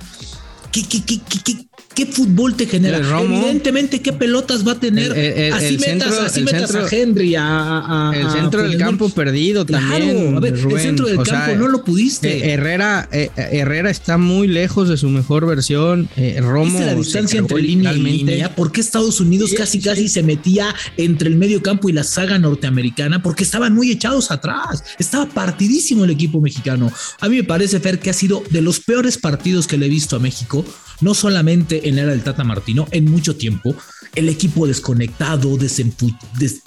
¿Qué, 0.71 0.83
qué, 0.83 1.03
qué, 1.03 1.19
qué, 1.19 1.39
¿Qué 1.43 1.66
fútbol 2.05 2.55
te 2.55 2.65
genera? 2.65 2.99
Evidentemente, 3.21 4.01
¿qué 4.01 4.13
pelotas 4.13 4.67
va 4.67 4.73
a 4.73 4.79
tener? 4.79 5.11
así 5.53 5.77
metas, 5.77 6.17
así 6.19 6.43
metas 6.43 6.75
a 6.75 6.87
Henry, 6.89 7.35
a, 7.37 8.11
El 8.13 8.29
centro 8.31 8.63
del 8.63 8.77
campo 8.77 9.09
perdido 9.09 9.65
también. 9.65 10.37
el 10.43 10.79
centro 10.79 11.07
del 11.07 11.23
campo 11.23 11.55
no 11.55 11.67
lo 11.67 11.83
pudiste. 11.83 12.37
Eh, 12.37 12.53
Herrera, 12.53 13.07
eh, 13.11 13.29
Herrera 13.35 13.89
está 13.89 14.17
muy 14.17 14.47
lejos 14.47 14.89
de 14.89 14.97
su 14.97 15.09
mejor 15.09 15.45
versión. 15.45 16.09
Eh, 16.15 16.39
Romo. 16.41 16.79
la 16.79 16.95
distancia 16.95 17.39
entre 17.39 17.61
línea 17.61 17.93
y 17.93 17.99
línea? 17.99 18.55
¿Por 18.55 18.71
qué 18.71 18.81
Estados 18.81 19.19
Unidos 19.19 19.53
casi 19.57 19.79
casi 19.79 20.07
se 20.07 20.23
metía 20.23 20.73
entre 20.97 21.29
el 21.29 21.35
medio 21.35 21.61
campo 21.61 21.89
y 21.89 21.93
la 21.93 22.03
saga 22.03 22.37
norteamericana? 22.39 23.21
Porque 23.21 23.43
estaban 23.43 23.73
muy 23.73 23.91
echados 23.91 24.31
atrás. 24.31 24.83
Estaba 24.99 25.27
partidísimo 25.27 26.05
el 26.05 26.11
equipo 26.11 26.41
mexicano. 26.41 26.91
A 27.19 27.29
mí 27.29 27.37
me 27.37 27.43
parece, 27.43 27.79
Fer, 27.79 27.99
que 27.99 28.09
ha 28.09 28.13
sido 28.13 28.43
de 28.49 28.61
los 28.61 28.79
peores 28.79 29.17
partidos 29.17 29.67
que 29.67 29.77
le 29.77 29.87
he 29.87 29.89
visto 29.89 30.15
a 30.15 30.19
México 30.19 30.65
no 31.01 31.13
solamente 31.13 31.89
en 31.89 31.97
era 31.97 32.11
del 32.11 32.23
Tata 32.23 32.43
Martino, 32.43 32.87
en 32.91 33.05
mucho 33.05 33.35
tiempo, 33.35 33.75
el 34.15 34.29
equipo 34.29 34.65
desconectado, 34.65 35.57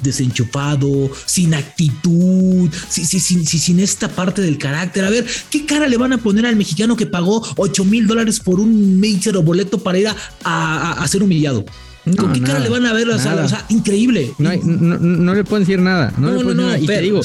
desenchufado, 0.03 1.11
sin 1.27 1.55
actitud, 1.55 2.71
sin, 2.88 3.81
esta 3.81 4.09
parte 4.09 4.43
del 4.43 4.59
carácter. 4.59 5.05
A 5.05 5.11
ver, 5.11 5.27
¿qué 5.50 5.67
cara 5.67 5.88
le 5.88 5.97
van 5.97 6.12
a 6.12 6.19
poner 6.19 6.47
al 6.47 6.56
mexicano 6.56 6.97
que 6.97 7.06
pagó 7.06 7.44
8 7.56 7.85
mil 7.85 8.06
dólares 8.06 8.41
por 8.41 8.61
un 8.61 9.00
mísero 9.00 9.43
boleto 9.43 9.79
para 9.79 9.99
ir 9.99 10.09
a 10.44 11.06
ser 11.09 11.23
humillado? 11.23 11.65
¿Con 12.17 12.32
qué 12.32 12.41
cara 12.41 12.58
le 12.61 12.69
van 12.69 12.87
a 12.87 12.93
ver 12.93 13.06
las 13.06 13.26
O 13.26 13.49
sea, 13.49 13.64
increíble. 13.69 14.32
No, 14.38 15.35
le 15.35 15.44
pueden 15.44 15.67
decir 15.67 15.79
nada. 15.81 16.12
No, 16.17 16.32
le 16.32 16.43
pueden 16.43 16.56
nada. 16.56 16.79
Y 16.79 16.87
te 16.87 17.00
digo, 17.00 17.20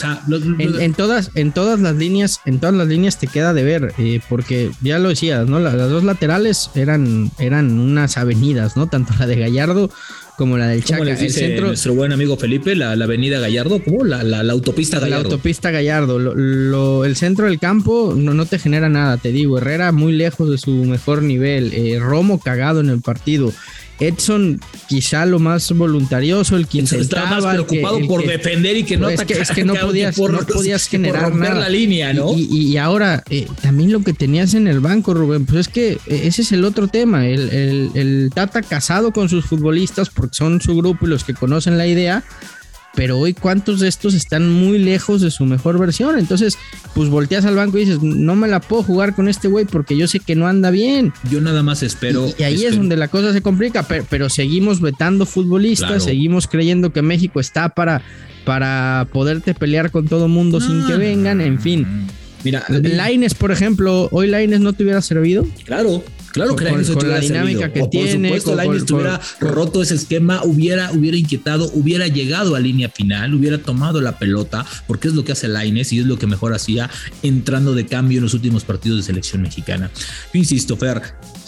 en, 0.59 0.93
todas, 0.93 1.31
en 1.35 1.51
todas 1.51 1.79
las 1.79 1.95
líneas, 1.95 2.41
en 2.45 2.59
todas 2.59 2.75
las 2.75 2.87
líneas 2.87 3.17
te 3.17 3.27
queda 3.27 3.53
de 3.53 3.63
ver, 3.63 3.93
eh, 3.97 4.19
porque 4.29 4.71
ya 4.81 4.99
lo 4.99 5.09
decías, 5.09 5.47
¿no? 5.47 5.59
Las, 5.59 5.75
dos 5.75 6.03
laterales 6.03 6.69
eran, 6.75 7.31
eran 7.39 7.79
unas 7.79 8.17
avenidas, 8.17 8.75
¿no? 8.75 8.87
Tanto 8.87 9.13
la 9.19 9.27
de 9.27 9.37
Gallardo 9.37 9.89
como 10.37 10.57
la 10.57 10.67
del 10.67 10.83
Chaca. 10.83 11.03
el 11.03 11.31
centro, 11.31 11.67
nuestro 11.67 11.93
buen 11.93 12.11
amigo 12.11 12.35
Felipe, 12.37 12.75
la, 12.75 12.91
avenida 12.91 13.39
Gallardo, 13.39 13.81
¿cómo? 13.83 14.03
La, 14.03 14.23
la, 14.23 14.51
autopista 14.51 14.99
Gallardo. 14.99 15.23
La 15.23 15.29
autopista 15.29 15.71
Gallardo. 15.71 17.05
el 17.05 17.15
centro 17.15 17.45
del 17.45 17.59
campo 17.59 18.13
no, 18.15 18.33
no 18.33 18.45
te 18.45 18.59
genera 18.59 18.89
nada, 18.89 19.17
te 19.17 19.31
digo. 19.31 19.57
Herrera 19.57 19.91
muy 19.91 20.13
lejos 20.13 20.49
de 20.49 20.57
su 20.57 20.71
mejor 20.71 21.23
nivel. 21.23 21.73
Eh, 21.73 21.97
Romo 21.99 22.39
cagado 22.39 22.81
en 22.81 22.89
el 22.89 23.01
partido. 23.01 23.53
Edson 23.99 24.59
quizá 24.87 25.25
lo 25.25 25.39
más 25.39 25.71
voluntarioso, 25.71 26.55
el 26.55 26.67
que 26.67 26.79
estaba 26.79 27.39
más 27.39 27.45
preocupado 27.45 27.99
por 28.07 28.25
defender 28.25 28.77
y 28.77 28.83
que 28.83 28.97
no 28.97 29.09
es 29.09 29.23
que, 29.23 29.33
es 29.33 29.51
que 29.51 29.63
no 29.63 29.75
podías, 29.75 30.17
no 30.17 30.39
podías 30.39 30.87
generar 30.89 31.33
nada. 31.33 31.55
la 31.55 31.69
línea, 31.69 32.13
¿no? 32.13 32.33
Y, 32.35 32.77
ahora 32.77 33.23
eh, 33.29 33.47
también 33.61 33.91
lo 33.91 34.01
que 34.01 34.13
tenías 34.13 34.53
en 34.53 34.67
el 34.67 34.79
banco, 34.79 35.13
Rubén, 35.13 35.45
pues 35.45 35.61
es 35.61 35.67
que 35.69 35.93
eh, 35.93 36.21
ese 36.25 36.41
es 36.41 36.51
el 36.51 36.65
otro 36.65 36.87
tema, 36.87 37.25
el, 37.27 37.49
el, 37.49 37.91
el 37.95 38.31
Tata 38.33 38.61
casado 38.61 39.11
con 39.11 39.29
sus 39.29 39.45
futbolistas 39.45 40.09
porque 40.09 40.35
son 40.35 40.61
su 40.61 40.75
grupo 40.75 41.05
y 41.05 41.09
los 41.09 41.23
que 41.23 41.33
conocen 41.33 41.77
la 41.77 41.87
idea, 41.87 42.23
pero 42.95 43.19
hoy 43.19 43.33
cuántos 43.33 43.79
de 43.79 43.87
estos 43.87 44.13
están 44.13 44.49
muy 44.49 44.79
lejos 44.79 45.21
de 45.21 45.29
su 45.31 45.45
mejor 45.45 45.77
versión. 45.77 46.17
Entonces, 46.17 46.57
pues 46.93 47.09
volteas 47.09 47.45
al 47.45 47.55
banco 47.55 47.77
y 47.77 47.81
dices, 47.81 48.01
no 48.01 48.35
me 48.35 48.47
la 48.47 48.61
puedo 48.61 48.83
jugar 48.83 49.15
con 49.15 49.27
este 49.27 49.47
güey 49.47 49.65
porque 49.65 49.97
yo 49.97 50.07
sé 50.07 50.19
que 50.19 50.35
no 50.35 50.47
anda 50.47 50.71
bien. 50.71 51.13
Yo 51.29 51.41
nada 51.41 51.61
más 51.61 51.83
espero. 51.83 52.27
Y, 52.37 52.43
ahí 52.43 52.65
es 52.65 52.77
donde 52.77 52.97
la 52.97 53.09
cosa 53.09 53.33
se 53.33 53.41
complica, 53.41 53.83
pero, 53.83 54.29
seguimos 54.29 54.81
vetando 54.81 55.25
futbolistas, 55.25 56.03
seguimos 56.03 56.47
creyendo 56.47 56.91
que 56.91 57.01
México 57.01 57.39
está 57.39 57.69
para, 57.69 58.01
para 58.45 59.07
poderte 59.11 59.53
pelear 59.53 59.91
con 59.91 60.07
todo 60.07 60.27
mundo 60.27 60.61
sin 60.61 60.85
que 60.87 60.95
vengan, 60.95 61.41
en 61.41 61.59
fin. 61.59 62.07
Mira, 62.43 62.63
Laines, 62.69 63.33
por 63.33 63.51
ejemplo, 63.51 64.07
hoy 64.11 64.27
Laines 64.27 64.59
no 64.59 64.73
te 64.73 64.83
hubiera 64.83 65.01
servido. 65.01 65.47
Claro, 65.65 66.03
Claro 66.35 66.57
que 66.57 66.65
con, 66.65 67.09
la 67.09 67.19
dinámica 67.21 67.71
que 67.71 67.87
tiene. 67.87 68.27
Por 68.27 68.41
supuesto, 68.41 68.91
con, 68.91 68.97
hubiera 68.99 69.21
roto 69.39 69.81
ese 69.81 69.95
esquema, 69.95 70.43
hubiera, 70.43 70.91
hubiera 70.91 71.15
inquietado, 71.15 71.71
hubiera 71.73 72.07
llegado 72.07 72.55
a 72.55 72.59
línea 72.59 72.89
final, 72.89 73.33
hubiera 73.33 73.57
tomado 73.57 74.01
la 74.01 74.19
pelota, 74.19 74.65
porque 74.85 75.07
es 75.07 75.13
lo 75.13 75.23
que 75.23 75.31
hace 75.31 75.47
Laines 75.47 75.93
y 75.93 75.99
es 75.99 76.05
lo 76.05 76.19
que 76.19 76.27
mejor 76.27 76.53
hacía 76.53 76.89
entrando 77.23 77.73
de 77.73 77.85
cambio 77.85 78.17
en 78.17 78.25
los 78.25 78.33
últimos 78.33 78.65
partidos 78.65 78.97
de 78.97 79.03
selección 79.03 79.43
mexicana. 79.43 79.89
Yo 80.33 80.39
insisto, 80.39 80.75
Fer, 80.75 81.01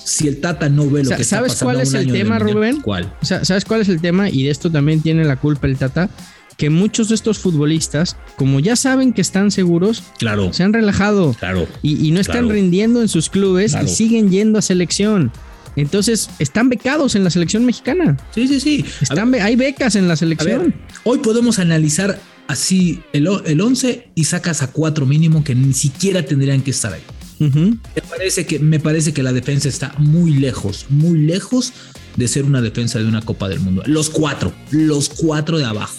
si 0.06 0.30
el 0.30 0.40
Tata 0.40 0.70
no 0.70 0.90
ve 0.90 1.04
lo 1.04 1.18
que 1.18 1.26
¿sabes 1.26 1.52
está 1.52 1.66
pasando 1.66 1.74
cuál 1.74 1.82
es 1.82 1.94
el 1.94 2.10
tema, 2.10 2.40
Rubén? 2.40 2.80
¿Cuál? 2.80 3.14
¿Sabes 3.22 3.66
cuál 3.66 3.82
es 3.82 3.90
el 3.90 4.00
tema? 4.00 4.30
Y 4.30 4.44
de 4.44 4.52
esto 4.52 4.72
también 4.72 5.02
tiene 5.02 5.26
la 5.26 5.36
culpa 5.36 5.68
el 5.68 5.76
Tata 5.76 6.10
que 6.58 6.72
muchos 6.72 7.10
de 7.10 7.16
estos 7.16 7.38
futbolistas, 7.38 8.18
como 8.36 8.60
ya 8.60 8.76
saben 8.76 9.14
que 9.14 9.22
están 9.22 9.52
seguros, 9.52 10.04
claro, 10.18 10.52
se 10.52 10.64
han 10.64 10.74
relajado 10.74 11.36
claro, 11.40 11.68
y, 11.84 12.12
no 12.12 12.20
están 12.20 12.50
rindiendo 12.50 13.02
en 13.02 13.08
sus 13.08 13.30
clubes 13.30 13.76
y 13.82 13.88
siguen 13.88 14.30
yendo 14.32 14.60
a 14.60 14.62
selección. 14.62 15.32
Entonces, 15.76 16.32
están 16.40 16.70
becados 16.70 17.14
en 17.14 17.24
la 17.24 17.30
selección 17.30 17.64
mexicana. 17.64 18.18
Sí, 18.34 18.48
sí, 18.48 18.60
sí. 18.60 18.86
Están, 19.00 19.36
hay 19.36 19.56
becas 19.56 19.96
en 19.96 20.08
la 20.08 20.16
selección. 20.16 20.74
hoy 21.04 21.20
podemos 21.20 21.60
analizar 21.60 22.20
así 22.48 23.02
el, 23.14 23.30
el 23.46 23.62
11 23.62 24.10
y 24.16 24.24
sacas 24.24 24.64
a 24.64 24.72
cuatro 24.72 25.06
mínimo 25.06 25.44
que 25.44 25.54
ni 25.54 25.74
siquiera 25.74 26.26
tendrían 26.26 26.62
que 26.62 26.72
estar 26.72 26.94
ahí. 26.94 27.04
me, 27.38 28.02
parece 28.02 28.48
que, 28.48 28.58
me 28.58 28.80
parece 28.80 29.14
que 29.14 29.22
la 29.22 29.34
defensa 29.34 29.70
está 29.70 29.94
muy 30.00 30.32
lejos, 30.32 30.88
muy 30.90 31.20
lejos 31.20 31.72
de 32.16 32.28
ser 32.28 32.46
una 32.46 32.62
defensa 32.62 32.98
de 32.98 33.06
una 33.06 33.22
Copa 33.22 33.48
del 33.48 33.60
Mundo. 33.60 33.84
Los 33.86 34.10
cuatro, 34.10 34.52
los 34.72 35.10
cuatro 35.10 35.60
de 35.60 35.66
abajo. 35.66 35.96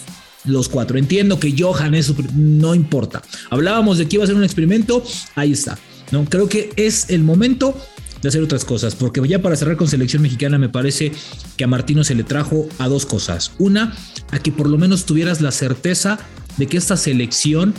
Los 0.49 0.69
cuatro. 0.69 0.97
Entiendo 0.97 1.39
que 1.39 1.55
Johan 1.57 1.95
eso 1.95 2.15
no 2.33 2.75
importa. 2.75 3.21
Hablábamos 3.49 3.97
de 3.97 4.07
que 4.07 4.15
iba 4.15 4.23
a 4.23 4.27
ser 4.27 4.35
un 4.35 4.43
experimento. 4.43 5.03
Ahí 5.35 5.51
está. 5.51 5.77
No 6.11 6.25
creo 6.25 6.49
que 6.49 6.71
es 6.75 7.09
el 7.09 7.23
momento 7.23 7.75
de 8.21 8.29
hacer 8.29 8.43
otras 8.43 8.65
cosas, 8.65 8.95
porque 8.95 9.25
ya 9.27 9.41
para 9.41 9.55
cerrar 9.55 9.77
con 9.77 9.87
selección 9.87 10.21
mexicana 10.21 10.57
me 10.57 10.69
parece 10.69 11.11
que 11.55 11.63
a 11.63 11.67
Martino 11.67 12.03
se 12.03 12.15
le 12.15 12.23
trajo 12.23 12.67
a 12.77 12.87
dos 12.87 13.05
cosas. 13.05 13.51
Una, 13.59 13.95
a 14.31 14.39
que 14.39 14.51
por 14.51 14.67
lo 14.67 14.77
menos 14.77 15.05
tuvieras 15.05 15.39
la 15.41 15.51
certeza 15.51 16.19
de 16.57 16.67
que 16.67 16.75
esta 16.75 16.97
selección 16.97 17.73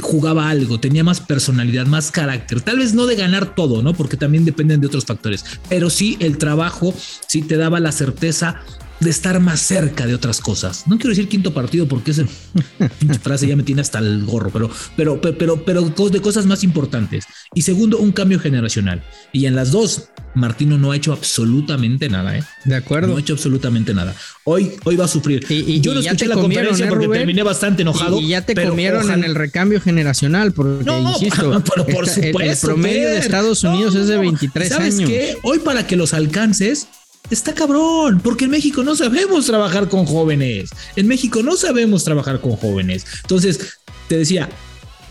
jugaba 0.00 0.48
algo, 0.48 0.80
tenía 0.80 1.04
más 1.04 1.20
personalidad, 1.20 1.86
más 1.86 2.10
carácter. 2.10 2.62
Tal 2.62 2.78
vez 2.78 2.94
no 2.94 3.04
de 3.04 3.14
ganar 3.14 3.54
todo, 3.54 3.82
¿no? 3.82 3.92
Porque 3.92 4.16
también 4.16 4.46
dependen 4.46 4.80
de 4.80 4.86
otros 4.86 5.04
factores, 5.04 5.44
pero 5.68 5.90
sí 5.90 6.16
el 6.20 6.38
trabajo, 6.38 6.94
sí 7.26 7.42
te 7.42 7.58
daba 7.58 7.78
la 7.78 7.92
certeza 7.92 8.62
de 9.00 9.10
estar 9.10 9.38
más 9.40 9.60
cerca 9.60 10.06
de 10.06 10.14
otras 10.14 10.40
cosas. 10.40 10.84
No 10.86 10.96
quiero 10.96 11.10
decir 11.10 11.28
quinto 11.28 11.52
partido 11.52 11.86
porque 11.86 12.12
esa 12.12 12.24
frase 13.22 13.46
ya 13.46 13.56
me 13.56 13.62
tiene 13.62 13.82
hasta 13.82 13.98
el 13.98 14.24
gorro, 14.24 14.50
pero, 14.50 14.70
pero, 14.96 15.20
pero, 15.20 15.64
pero, 15.64 16.10
de 16.10 16.20
cosas 16.20 16.46
más 16.46 16.64
importantes. 16.64 17.24
Y 17.54 17.62
segundo, 17.62 17.98
un 17.98 18.12
cambio 18.12 18.40
generacional. 18.40 19.02
Y 19.32 19.46
en 19.46 19.54
las 19.54 19.70
dos, 19.70 20.08
Martino 20.34 20.78
no 20.78 20.92
ha 20.92 20.96
hecho 20.96 21.12
absolutamente 21.12 22.08
nada, 22.08 22.38
¿eh? 22.38 22.44
De 22.64 22.76
acuerdo. 22.76 23.08
No 23.08 23.16
ha 23.16 23.20
hecho 23.20 23.34
absolutamente 23.34 23.94
nada. 23.94 24.14
Hoy, 24.44 24.72
hoy 24.84 24.96
va 24.96 25.06
a 25.06 25.08
sufrir. 25.08 25.44
Y, 25.48 25.80
yo 25.80 25.94
no 25.94 26.00
escuché 26.00 26.26
la 26.26 26.34
conferencia 26.34 26.86
¿eh, 26.86 26.88
porque 26.88 27.08
terminé 27.08 27.42
bastante 27.42 27.82
enojado. 27.82 28.20
Y, 28.20 28.28
ya 28.28 28.42
te 28.42 28.54
comieron 28.54 29.10
en 29.10 29.24
el 29.24 29.34
recambio 29.34 29.80
generacional, 29.80 30.52
porque 30.52 30.84
no, 30.84 31.12
insisto, 31.12 31.62
por, 31.92 32.08
supuesto, 32.08 32.40
el, 32.40 32.56
promedio 32.56 33.08
de 33.08 33.18
Estados 33.18 33.62
Unidos 33.64 33.94
es 33.94 34.08
de 34.08 34.16
23 34.16 34.68
¿sabes 34.68 34.94
años. 34.94 35.10
Qué? 35.10 35.36
Hoy 35.42 35.58
para 35.58 35.86
que 35.86 35.96
los 35.96 36.14
alcances 36.14 36.88
Está 37.30 37.54
cabrón, 37.54 38.20
porque 38.22 38.44
en 38.44 38.52
México 38.52 38.84
no 38.84 38.94
sabemos 38.94 39.46
trabajar 39.46 39.88
con 39.88 40.06
jóvenes. 40.06 40.70
En 40.94 41.08
México 41.08 41.42
no 41.42 41.56
sabemos 41.56 42.04
trabajar 42.04 42.40
con 42.40 42.52
jóvenes. 42.52 43.04
Entonces, 43.22 43.78
te 44.08 44.18
decía, 44.18 44.48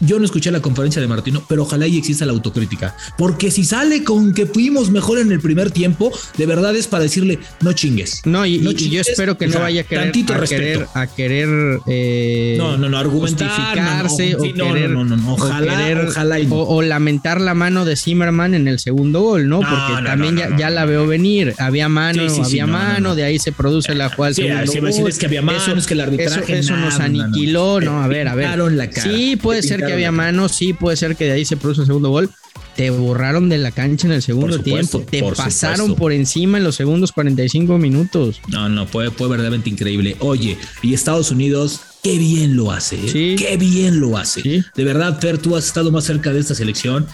yo 0.06 0.20
no 0.20 0.26
escuché 0.26 0.52
la 0.52 0.62
conferencia 0.62 1.02
de 1.02 1.08
Martino, 1.08 1.44
pero 1.48 1.64
ojalá 1.64 1.88
y 1.88 1.98
exista 1.98 2.26
la 2.26 2.34
autocrítica. 2.34 2.96
Porque 3.18 3.52
si 3.52 3.64
sale 3.64 4.04
con 4.04 4.34
que 4.34 4.46
fuimos 4.46 4.90
mejor 4.92 5.20
en 5.20 5.32
el 5.32 5.40
primer 5.40 5.72
tiempo, 5.72 6.12
de 6.38 6.46
verdad 6.46 6.76
es 6.76 6.88
para 6.88 7.04
decirle, 7.04 7.40
no 7.62 7.74
chingues. 7.74 8.22
No, 8.26 8.46
y, 8.46 8.60
yo 8.76 9.02
espero 9.02 9.38
que 9.38 9.48
no 9.48 9.60
vaya 9.60 9.82
a 9.82 9.84
querer, 9.84 10.10
a 10.10 10.46
querer, 10.46 10.88
a 10.94 11.08
querer 11.08 11.80
eh, 11.88 12.56
no, 12.58 12.78
no, 12.78 12.90
no, 12.90 13.10
justificarse 13.10 14.36
o, 14.36 14.42
querer, 14.42 14.96
ojalá, 15.28 16.06
ojalá 16.08 16.38
o, 16.50 16.82
lamentar 16.82 17.42
la 17.42 17.54
mano 17.54 17.86
de 17.86 17.96
Zimmerman 17.96 18.54
en 18.54 18.68
el 18.68 18.80
segundo 18.80 19.22
gol, 19.22 19.48
¿no? 19.48 19.60
Porque 19.60 20.04
también 20.04 20.38
ya, 20.58 20.70
la 20.70 20.86
veo 20.86 21.08
venir. 21.08 21.54
Había 21.58 21.90
mano, 21.90 22.24
había 22.44 22.68
mano, 22.68 23.16
de 23.16 23.24
ahí 23.24 23.40
se 23.40 23.52
produce 23.52 23.96
la 23.96 24.10
jugada 24.10 24.34
del 24.34 24.68
segundo 24.68 24.96
gol. 24.98 25.10
Es 25.10 25.18
que 25.18 25.26
había 25.26 25.42
mano, 25.42 25.60
es 25.78 25.88
que 25.88 25.94
el 25.94 26.02
arbitraje 26.02 26.60
eso, 26.60 26.76
nos 26.76 27.00
aniquiló, 27.00 27.82
no, 27.82 28.04
a 28.04 28.08
ver, 28.08 28.28
a 28.28 28.36
ver. 28.36 28.56
Sí, 28.94 29.36
puede 29.36 29.64
ser 29.64 29.86
que 29.86 29.95
había 29.96 30.12
mano, 30.12 30.50
sí 30.50 30.74
puede 30.74 30.98
ser 30.98 31.16
que 31.16 31.26
de 31.26 31.32
ahí 31.34 31.46
se 31.46 31.58
produce 31.58 31.82
el 31.82 31.88
segundo 31.88 32.10
gol. 32.10 32.30
Te 32.76 32.90
borraron 32.90 33.48
de 33.48 33.58
la 33.58 33.72
cancha 33.72 34.08
en 34.08 34.14
el 34.14 34.22
segundo 34.22 34.60
tiempo. 34.60 35.00
Te 35.02 35.24
pasaron 35.24 35.96
por 35.96 36.12
encima 36.12 36.58
en 36.58 36.66
los 36.66 36.76
segundos 36.76 37.12
45 37.14 37.78
minutos. 37.78 38.42
No, 38.50 38.68
no, 38.68 38.86
fue, 38.86 39.12
fue 39.12 39.30
verdaderamente 39.30 39.70
increíble. 39.70 40.18
Oye, 40.20 40.58
y 40.82 40.94
Estados 40.94 41.32
Unidos, 41.32 41.82
qué 42.04 42.18
bien 42.18 42.58
lo 42.58 42.72
hace. 42.72 42.98
¿eh? 42.98 43.36
Qué 43.38 43.56
bien 43.58 44.00
lo 44.02 44.18
hace. 44.18 44.64
De 44.76 44.84
verdad, 44.84 45.20
Fer, 45.22 45.38
tú 45.38 45.56
has 45.56 45.66
estado 45.66 45.92
más 45.92 46.04
cerca 46.04 46.34
de 46.34 46.40
esta 46.40 46.54
selección. 46.54 47.08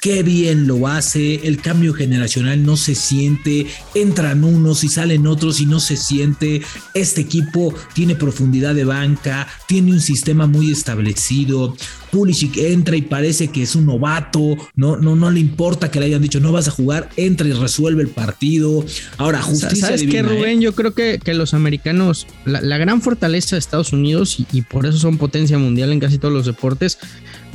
Qué 0.00 0.22
bien 0.22 0.66
lo 0.66 0.86
hace, 0.86 1.46
el 1.48 1.60
cambio 1.60 1.94
generacional 1.94 2.62
no 2.64 2.76
se 2.76 2.94
siente, 2.94 3.66
entran 3.94 4.44
unos 4.44 4.84
y 4.84 4.88
salen 4.88 5.26
otros 5.26 5.60
y 5.60 5.66
no 5.66 5.80
se 5.80 5.96
siente. 5.96 6.62
Este 6.94 7.22
equipo 7.22 7.74
tiene 7.94 8.14
profundidad 8.14 8.74
de 8.74 8.84
banca, 8.84 9.48
tiene 9.66 9.92
un 9.92 10.00
sistema 10.00 10.46
muy 10.46 10.70
establecido. 10.70 11.74
Pulisic 12.12 12.56
entra 12.58 12.96
y 12.96 13.02
parece 13.02 13.48
que 13.48 13.62
es 13.62 13.74
un 13.74 13.86
novato, 13.86 14.56
no, 14.74 14.96
no, 14.96 15.16
no 15.16 15.30
le 15.30 15.40
importa 15.40 15.90
que 15.90 15.98
le 15.98 16.06
hayan 16.06 16.22
dicho 16.22 16.40
no 16.40 16.52
vas 16.52 16.68
a 16.68 16.70
jugar, 16.70 17.08
entra 17.16 17.48
y 17.48 17.52
resuelve 17.52 18.02
el 18.02 18.08
partido. 18.08 18.84
Ahora, 19.16 19.42
justicia. 19.42 19.88
¿Sabes 19.88 20.04
qué, 20.04 20.22
Rubén? 20.22 20.58
¿eh? 20.58 20.62
Yo 20.62 20.74
creo 20.74 20.94
que, 20.94 21.18
que 21.22 21.34
los 21.34 21.54
americanos, 21.54 22.26
la, 22.44 22.78
gran 22.78 23.02
fortaleza 23.02 23.56
de 23.56 23.60
Estados 23.60 23.92
Unidos, 23.92 24.38
y, 24.38 24.46
y 24.52 24.62
por 24.62 24.86
eso 24.86 24.98
son 24.98 25.18
potencia 25.18 25.58
mundial 25.58 25.92
en 25.92 26.00
casi 26.00 26.18
todos 26.18 26.32
los 26.32 26.46
deportes, 26.46 26.98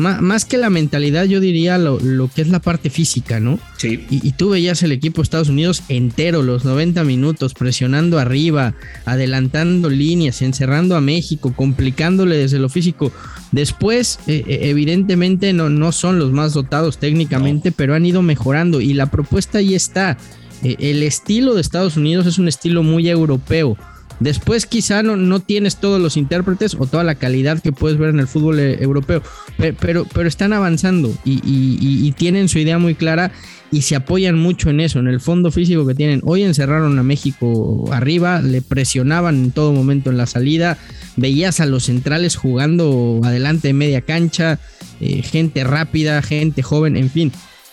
más, 0.02 0.46
que 0.46 0.58
la 0.58 0.70
mentalidad, 0.70 1.26
yo 1.26 1.40
diría 1.40 1.78
lo, 1.78 2.00
que 2.34 2.42
es 2.42 2.50
la 2.50 2.60
parte 2.60 2.90
física, 2.90 3.40
¿no? 3.40 3.60
Sí. 3.78 4.06
Y, 4.10 4.32
tú 4.34 4.50
veías 4.50 4.84
el 4.84 4.92
equipo 4.92 5.22
de 5.22 5.24
Estados 5.24 5.50
Unidos 5.50 5.84
entero, 5.88 6.42
los 6.42 6.66
90 6.66 7.04
minutos, 7.04 7.54
presionando 7.54 8.20
arriba, 8.20 8.74
adelantando 9.06 9.90
líneas, 9.90 10.42
encerrando 10.42 10.96
a 10.96 11.02
México, 11.02 11.54
complicándole 11.56 12.38
desde 12.38 12.60
lo 12.60 12.70
físico. 12.70 13.12
Después, 13.52 14.20
eh, 14.28 14.44
eh, 14.48 14.60
evidentemente, 14.64 15.54
no, 15.54 15.70
no 15.70 15.92
son 15.92 16.20
los 16.20 16.32
más 16.32 16.54
dotados 16.54 16.98
técnicamente, 16.98 17.72
pero 17.72 17.96
han 17.96 18.06
ido 18.06 18.22
mejorando 18.22 18.82
y 18.82 18.94
la 18.94 19.12
propuesta 19.12 19.60
ahí 19.60 19.76
está. 19.76 20.18
Eh, 20.64 20.76
el 20.80 21.04
estilo 21.04 21.54
de 21.54 21.62
Estados 21.62 21.98
Unidos 21.98 22.26
es 22.26 22.38
un 22.38 22.48
estilo 22.48 22.84
muy 22.84 23.10
europeo 23.10 23.78
Después 24.22 24.68
quizá 24.68 25.02
no, 25.02 25.18
no 25.18 25.40
tienes 25.40 25.78
todos 25.78 26.00
los 26.00 26.16
intérpretes 26.16 26.76
o 26.78 26.86
toda 26.86 27.04
la 27.04 27.16
calidad 27.16 27.60
que 27.60 27.72
puedes 27.72 27.98
ver 27.98 28.12
en 28.12 28.20
el 28.20 28.28
fútbol 28.28 28.60
eh, 28.60 28.78
europeo, 28.80 29.24
pero, 29.58 30.06
pero, 30.06 30.28
están 30.28 30.54
avanzando 30.54 31.12
y, 31.26 32.12
tienen 32.12 32.48
su 32.48 32.60
idea 32.60 32.78
muy 32.78 32.94
clara 32.94 33.32
y 33.72 33.82
se 33.82 33.96
apoyan 33.96 34.38
mucho 34.38 34.70
en 34.70 34.80
eso, 34.80 35.00
en 35.00 35.08
el 35.08 35.22
fondo 35.22 35.50
físico 35.50 35.88
que 35.88 35.96
tienen. 35.96 36.22
Hoy 36.24 36.44
encerraron 36.44 37.00
a 37.00 37.04
México 37.04 37.90
arriba, 37.92 38.44
le 38.44 38.62
presionaban 38.62 39.46
en 39.46 39.52
todo 39.52 39.74
momento 39.74 40.12
en 40.12 40.18
la 40.18 40.28
salida, 40.28 40.78
veías 41.16 41.60
a 41.60 41.66
los 41.66 41.86
centrales 41.86 42.36
jugando 42.36 43.22
adelante 43.24 43.70
de 43.70 43.74
media 43.74 44.02
cancha, 44.02 44.60
eh, 45.00 45.24
gente 45.24 45.64
rápida, 45.64 46.22
gente 46.22 46.62
joven, 46.62 46.96
en 46.96 47.10
fin. 47.10 47.32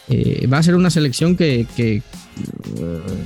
Eh, 0.08 0.46
va 0.50 0.56
a 0.56 0.62
ser 0.62 0.76
una 0.76 0.88
selección 0.88 1.36
que, 1.36 1.66
que 1.76 2.00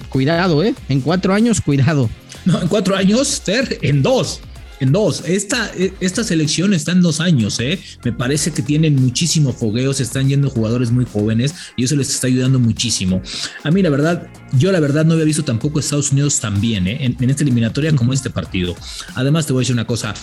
cuidado, 0.09 0.65
¿eh? 0.65 0.75
En 0.89 1.03
cuatro 1.03 1.35
años, 1.35 1.61
cuidado. 1.61 2.11
No, 2.45 2.61
en 2.61 2.69
cuatro 2.69 2.97
años, 2.97 3.43
Ter, 3.45 3.79
en 3.83 4.03
dos. 4.03 4.41
En 4.81 4.91
dos. 4.91 5.23
Esta, 5.27 5.71
esta 6.01 6.25
selección 6.25 6.75
está 6.75 6.91
en 6.91 7.03
dos 7.03 7.21
años, 7.21 7.61
¿eh? 7.61 7.79
Me 8.05 8.13
parece 8.13 8.51
que 8.51 8.63
tienen 8.63 8.97
muchísimo 8.97 9.53
fogueo, 9.53 9.93
se 9.93 10.03
están 10.03 10.29
yendo 10.29 10.51
jugadores 10.51 10.91
muy 10.91 11.05
jóvenes 11.05 11.55
y 11.77 11.85
eso 11.85 11.95
les 11.95 12.11
está 12.11 12.27
ayudando 12.27 12.59
muchísimo. 12.59 13.23
A 13.63 13.71
mí, 13.71 13.81
la 13.81 13.91
verdad, 13.91 14.27
yo 14.59 14.73
la 14.73 14.81
verdad 14.81 15.05
no 15.05 15.13
había 15.13 15.25
visto 15.25 15.45
tampoco 15.45 15.79
Estados 15.79 16.11
Unidos 16.11 16.41
tan 16.41 16.61
bien, 16.61 16.89
¿eh? 16.89 16.99
En, 17.01 17.31
esta 17.31 17.45
eliminatoria 17.45 17.95
como 17.95 18.13
este 18.13 18.31
partido. 18.31 18.75
Además, 19.15 19.47
te 19.47 19.53
voy 19.53 19.61
a 19.61 19.63
decir 19.63 19.75
una 19.75 19.87
cosa. 19.87 20.15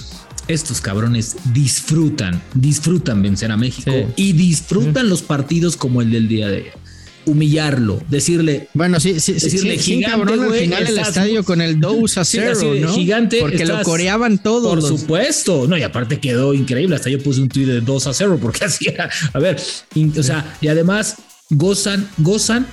Estos 0.50 0.82
cabrones 0.82 1.38
disfrutan, 1.54 2.42
disfrutan 2.56 3.22
vencer 3.22 3.52
a 3.52 3.58
México 3.58 3.92
y 4.16 4.34
disfrutan 4.34 5.08
los 5.08 5.22
partidos 5.22 5.78
como 5.78 6.02
el 6.02 6.12
del 6.12 6.28
día 6.28 6.48
de 6.50 6.58
ayer 6.58 6.89
humillarlo, 7.30 8.02
decirle. 8.10 8.70
Bueno, 8.74 9.00
sí, 9.00 9.20
sí, 9.20 9.34
decirle 9.34 9.78
sí, 9.78 9.96
gigante, 9.96 10.18
cabrón 10.18 10.44
al 10.44 10.54
final 10.54 10.88
el 10.88 11.00
estadio 11.00 11.44
con 11.44 11.62
el 11.62 11.80
2 11.80 12.18
a 12.18 12.26
0, 12.26 12.60
¿no? 12.82 12.94
Gigante. 12.94 13.40
Porque 13.40 13.66
lo 13.66 13.82
coreaban 13.84 14.42
todos. 14.42 14.80
Por 14.80 15.00
supuesto. 15.00 15.68
No, 15.68 15.78
y 15.78 15.84
aparte 15.84 16.20
quedó 16.20 16.54
increíble. 16.54 16.96
Hasta 16.96 17.10
yo 17.10 17.22
puse 17.22 17.42
un 17.42 17.50
tweet 17.50 17.66
de 17.66 17.82
2 17.82 18.08
a 18.08 18.14
0 18.14 18.40
porque 18.42 18.66
así 18.66 18.90
era. 18.90 19.10
A 19.34 19.40
ver, 19.40 19.58
o 20.18 20.24
sea, 20.24 20.58
y 20.62 20.68
además 20.68 21.18
gozan, 21.50 22.10
gozan 22.18 22.68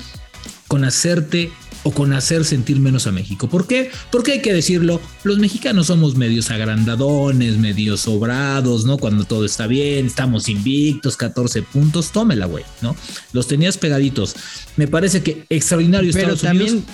con 0.69 0.85
hacerte 0.85 1.51
o 1.87 1.93
con 1.93 2.13
hacer 2.13 2.45
sentir 2.45 2.81
menos 2.81 3.07
a 3.07 3.13
México. 3.13 3.49
¿Por 3.49 3.69
qué? 3.69 3.93
Porque 4.11 4.33
hay 4.33 4.43
que 4.43 4.53
decirlo, 4.53 5.01
los 5.23 5.39
mexicanos 5.39 5.87
somos 5.87 6.17
medios 6.17 6.51
agrandadones, 6.51 7.59
medios 7.59 8.01
sobrados, 8.01 8.85
¿no? 8.85 8.99
Cuando 8.99 9.23
todo 9.23 9.45
está 9.45 9.69
bien, 9.69 10.07
estamos 10.07 10.49
invictos, 10.49 11.17
14 11.17 11.63
puntos, 11.63 12.11
tómela, 12.11 12.47
güey, 12.47 12.65
¿no? 12.83 12.97
Los 13.33 13.47
tenías 13.47 13.79
pegaditos. 13.79 14.35
Me 14.77 14.89
parece 14.89 15.23
que 15.23 15.45
extraordinario 15.49 16.11
Pero 16.13 16.37
también, 16.37 16.85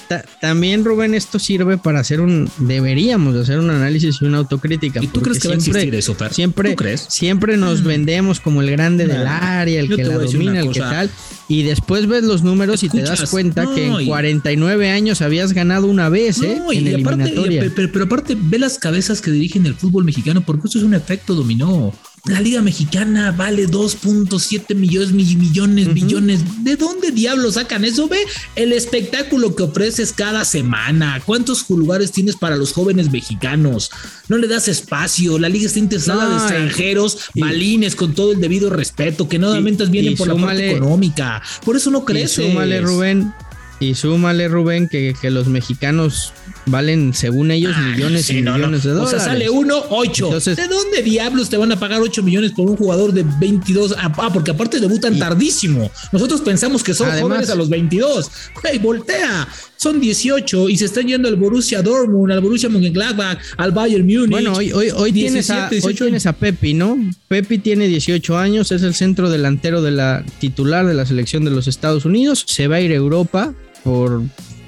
también, 0.43 0.85
Rubén, 0.85 1.15
esto 1.15 1.39
sirve 1.39 1.79
para 1.79 2.01
hacer 2.01 2.21
un, 2.21 2.51
deberíamos 2.59 3.35
hacer 3.35 3.61
un 3.61 3.71
análisis 3.71 4.19
y 4.21 4.27
una 4.27 4.39
autocrítica. 4.39 5.01
¿Y 5.03 5.07
tú 5.07 5.23
crees 5.23 5.39
que 5.39 5.49
siempre, 5.49 5.73
va 5.73 5.79
a 5.79 5.79
existir 5.79 5.95
eso, 5.95 6.15
Fer? 6.15 6.35
Siempre, 6.35 6.77
crees? 6.77 7.07
siempre 7.09 7.57
nos 7.57 7.81
mm. 7.81 7.87
vendemos 7.87 8.41
como 8.41 8.61
el 8.61 8.71
grande 8.71 9.07
del 9.07 9.27
área, 9.27 9.81
el 9.81 9.89
que 9.89 10.05
la 10.05 10.19
domina, 10.19 10.61
el 10.61 10.71
que 10.71 10.81
tal, 10.81 11.11
y 11.53 11.63
después 11.63 12.07
ves 12.07 12.25
los 12.25 12.43
números 12.43 12.83
y 12.83 12.89
te 12.89 13.03
das 13.03 13.31
cuenta 13.31 13.67
que 13.75 13.87
en 13.87 14.07
49 14.07 14.91
años 14.91 15.21
habías 15.21 15.53
ganado 15.53 15.87
una 15.87 16.09
vez, 16.09 16.41
¿eh? 16.41 16.63
en 16.73 16.87
eliminatoria. 16.87 17.71
pero, 17.77 18.05
aparte, 18.05 18.39
ve 18.41 18.59
las 18.59 18.79
cabezas 18.79 19.21
que 19.21 19.31
dirigen 19.31 19.67
el 19.67 19.75
fútbol 19.75 20.05
mexicano, 20.05 20.41
porque 20.41 20.69
eso 20.69 20.79
es 20.79 20.85
un 20.85 20.95
efecto 20.95 21.35
dominó. 21.35 21.93
La 22.25 22.41
Liga 22.41 22.63
Mexicana 22.63 23.33
vale 23.33 23.67
2.7 23.67 24.77
millones, 24.77 25.13
millones, 25.13 25.89
millones. 25.89 26.41
¿De 26.63 26.77
dónde 26.77 27.11
diablos 27.11 27.55
sacan 27.55 27.85
eso? 27.85 28.07
Ve 28.07 28.21
el 28.55 28.73
espectáculo 28.73 29.57
que 29.57 29.65
ofreces 29.65 30.13
cada 30.13 30.45
semana. 30.45 31.21
¿Cuántos 31.27 31.69
lugares 31.69 32.13
tienes 32.13 32.37
para 32.37 32.55
los 32.55 32.73
jóvenes 32.73 33.11
mexicanos? 33.11 33.91
No 34.29 34.39
le 34.39 34.47
das 34.47 34.69
espacio. 34.69 35.37
La 35.41 35.49
liga 35.49 35.67
está 35.67 35.81
interesada 35.81 36.29
de 36.29 36.37
extranjeros, 36.37 37.19
balines, 37.35 37.97
con 37.97 38.15
todo 38.15 38.31
el 38.31 38.41
debido 38.41 38.71
respeto, 38.71 39.29
que 39.29 39.41
no 39.41 39.61
vienen 39.61 40.17
por 40.17 40.29
la 40.29 40.37
parte 40.37 40.77
económica. 40.77 41.43
Por 41.65 41.75
eso 41.77 41.91
no 41.91 42.05
crece. 42.05 42.49
Súmale, 42.49 42.81
Rubén, 42.83 43.35
y 43.81 43.97
súmale, 43.97 44.47
Rubén, 44.47 44.89
que, 44.89 45.13
que, 45.21 45.33
los 45.33 45.49
mexicanos 45.49 46.33
valen, 46.67 47.15
según 47.15 47.51
ellos, 47.51 47.73
ah, 47.77 47.81
millones 47.81 48.31
y 48.31 48.35
millones 48.35 48.83
de 48.83 48.91
dólares. 48.91 49.15
O 49.15 49.19
sea, 49.19 49.21
sale 49.21 49.51
uno, 49.51 49.83
ocho. 49.91 50.31
¿De 50.31 50.69
dónde 50.69 51.03
diablos 51.03 51.51
te 51.51 51.57
van 51.57 51.73
a 51.73 51.79
pagar 51.79 52.01
ocho 52.01 52.23
millones 52.23 52.53
por 52.53 52.69
un 52.69 52.77
jugador 52.77 53.13
de 53.13 53.25
22? 53.41 53.95
Ah, 53.99 54.13
ah, 54.17 54.31
porque 54.33 54.51
aparte 54.51 54.81
debutan 54.81 55.19
tardísimo. 55.19 55.91
Nosotros 56.13 56.41
pensamos 56.41 56.83
que 56.83 56.95
son 56.95 57.11
jóvenes 57.21 57.51
a 57.51 57.55
los 57.55 57.69
22. 57.69 58.31
Güey, 58.63 58.79
voltea. 58.79 59.49
Son 59.77 60.01
18 60.01 60.69
y 60.69 60.77
se 60.77 60.85
están 60.85 61.09
yendo 61.09 61.29
al 61.29 61.35
Borussia 61.35 61.83
Dortmund, 61.83 62.31
al 62.31 62.41
Borussia 62.41 62.69
Mönchengladbach, 62.69 63.39
al 63.57 63.73
Bayern 63.73 64.07
Múnich. 64.07 64.31
Bueno, 64.31 64.53
hoy, 64.53 64.71
hoy, 64.71 64.91
hoy, 64.95 65.13
tienes, 65.13 65.51
a, 65.51 65.69
hoy 65.83 65.95
tienes 65.95 66.27
a 66.27 66.35
Pepi, 66.35 66.73
¿no? 66.73 66.97
Pepi 67.27 67.59
tiene 67.59 67.89
18 67.89 68.39
años, 68.39 68.71
es 68.71 68.83
el 68.83 68.95
centro 68.95 69.29
delantero 69.29 69.83
de 69.83 69.91
la 69.91 70.25
titular 70.39 70.87
de 70.87 70.95
la 70.95 71.05
selección 71.05 71.45
de 71.45 71.51
los 71.51 71.67
Estados 71.67 72.05
Unidos. 72.05 72.45
Se 72.47 72.69
va 72.69 72.77
a 72.77 72.81
ir 72.81 72.93
a 72.93 72.95
Europa 72.95 73.55
por, 73.83 74.23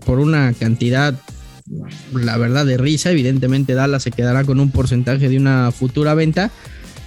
por 0.04 0.18
una 0.18 0.52
cantidad, 0.54 1.14
la 2.12 2.36
verdad, 2.36 2.66
de 2.66 2.76
risa. 2.76 3.10
Evidentemente 3.10 3.74
Dallas 3.74 4.02
se 4.02 4.10
quedará 4.10 4.44
con 4.44 4.60
un 4.60 4.70
porcentaje 4.70 5.28
de 5.28 5.36
una 5.36 5.72
futura 5.72 6.14
venta, 6.14 6.50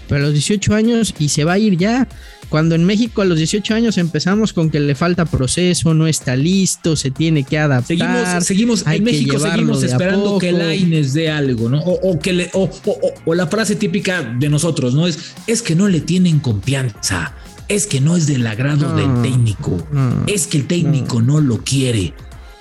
pero 0.08 0.22
a 0.22 0.26
los 0.26 0.34
18 0.34 0.74
años 0.74 1.14
y 1.20 1.30
se 1.30 1.44
va 1.44 1.54
a 1.54 1.60
ir 1.60 1.78
ya. 1.78 2.08
Cuando 2.50 2.76
en 2.76 2.86
México 2.86 3.22
a 3.22 3.26
los 3.26 3.38
18 3.38 3.74
años 3.74 3.98
empezamos 3.98 4.54
con 4.54 4.70
que 4.70 4.80
le 4.80 4.96
falta 4.96 5.26
proceso, 5.26 5.94
no 5.94 6.08
está 6.08 6.38
listo, 6.38 6.96
se 6.96 7.12
tiene 7.12 7.44
que 7.44 7.60
adaptar. 7.60 7.98
Seguimos, 7.98 8.46
seguimos 8.46 8.88
en 8.88 9.04
México 9.04 9.38
seguimos 9.38 9.84
esperando 9.84 10.38
que 10.40 10.54
Laines 10.54 11.14
dé 11.14 11.30
algo, 11.30 11.70
¿no? 11.70 11.82
O, 11.82 12.18
que 12.20 12.32
le, 12.32 12.50
o, 12.54 12.70
o, 13.26 13.34
la 13.36 13.48
frase 13.48 13.76
típica 13.76 14.22
de 14.22 14.48
nosotros, 14.48 14.94
¿no? 14.94 15.08
Es, 15.08 15.34
es 15.46 15.62
que 15.62 15.76
no 15.76 15.90
le 15.90 16.00
tienen 16.00 16.40
confianza 16.40 17.34
es 17.68 17.86
que 17.86 18.00
no 18.00 18.16
es 18.16 18.28
del 18.28 18.48
agrado 18.48 18.96
del 18.96 19.22
técnico, 19.22 19.78
es 20.26 20.48
que 20.48 20.58
el 20.58 20.68
técnico 20.68 21.22
no 21.22 21.42
lo 21.42 21.58
quiere. 21.66 22.14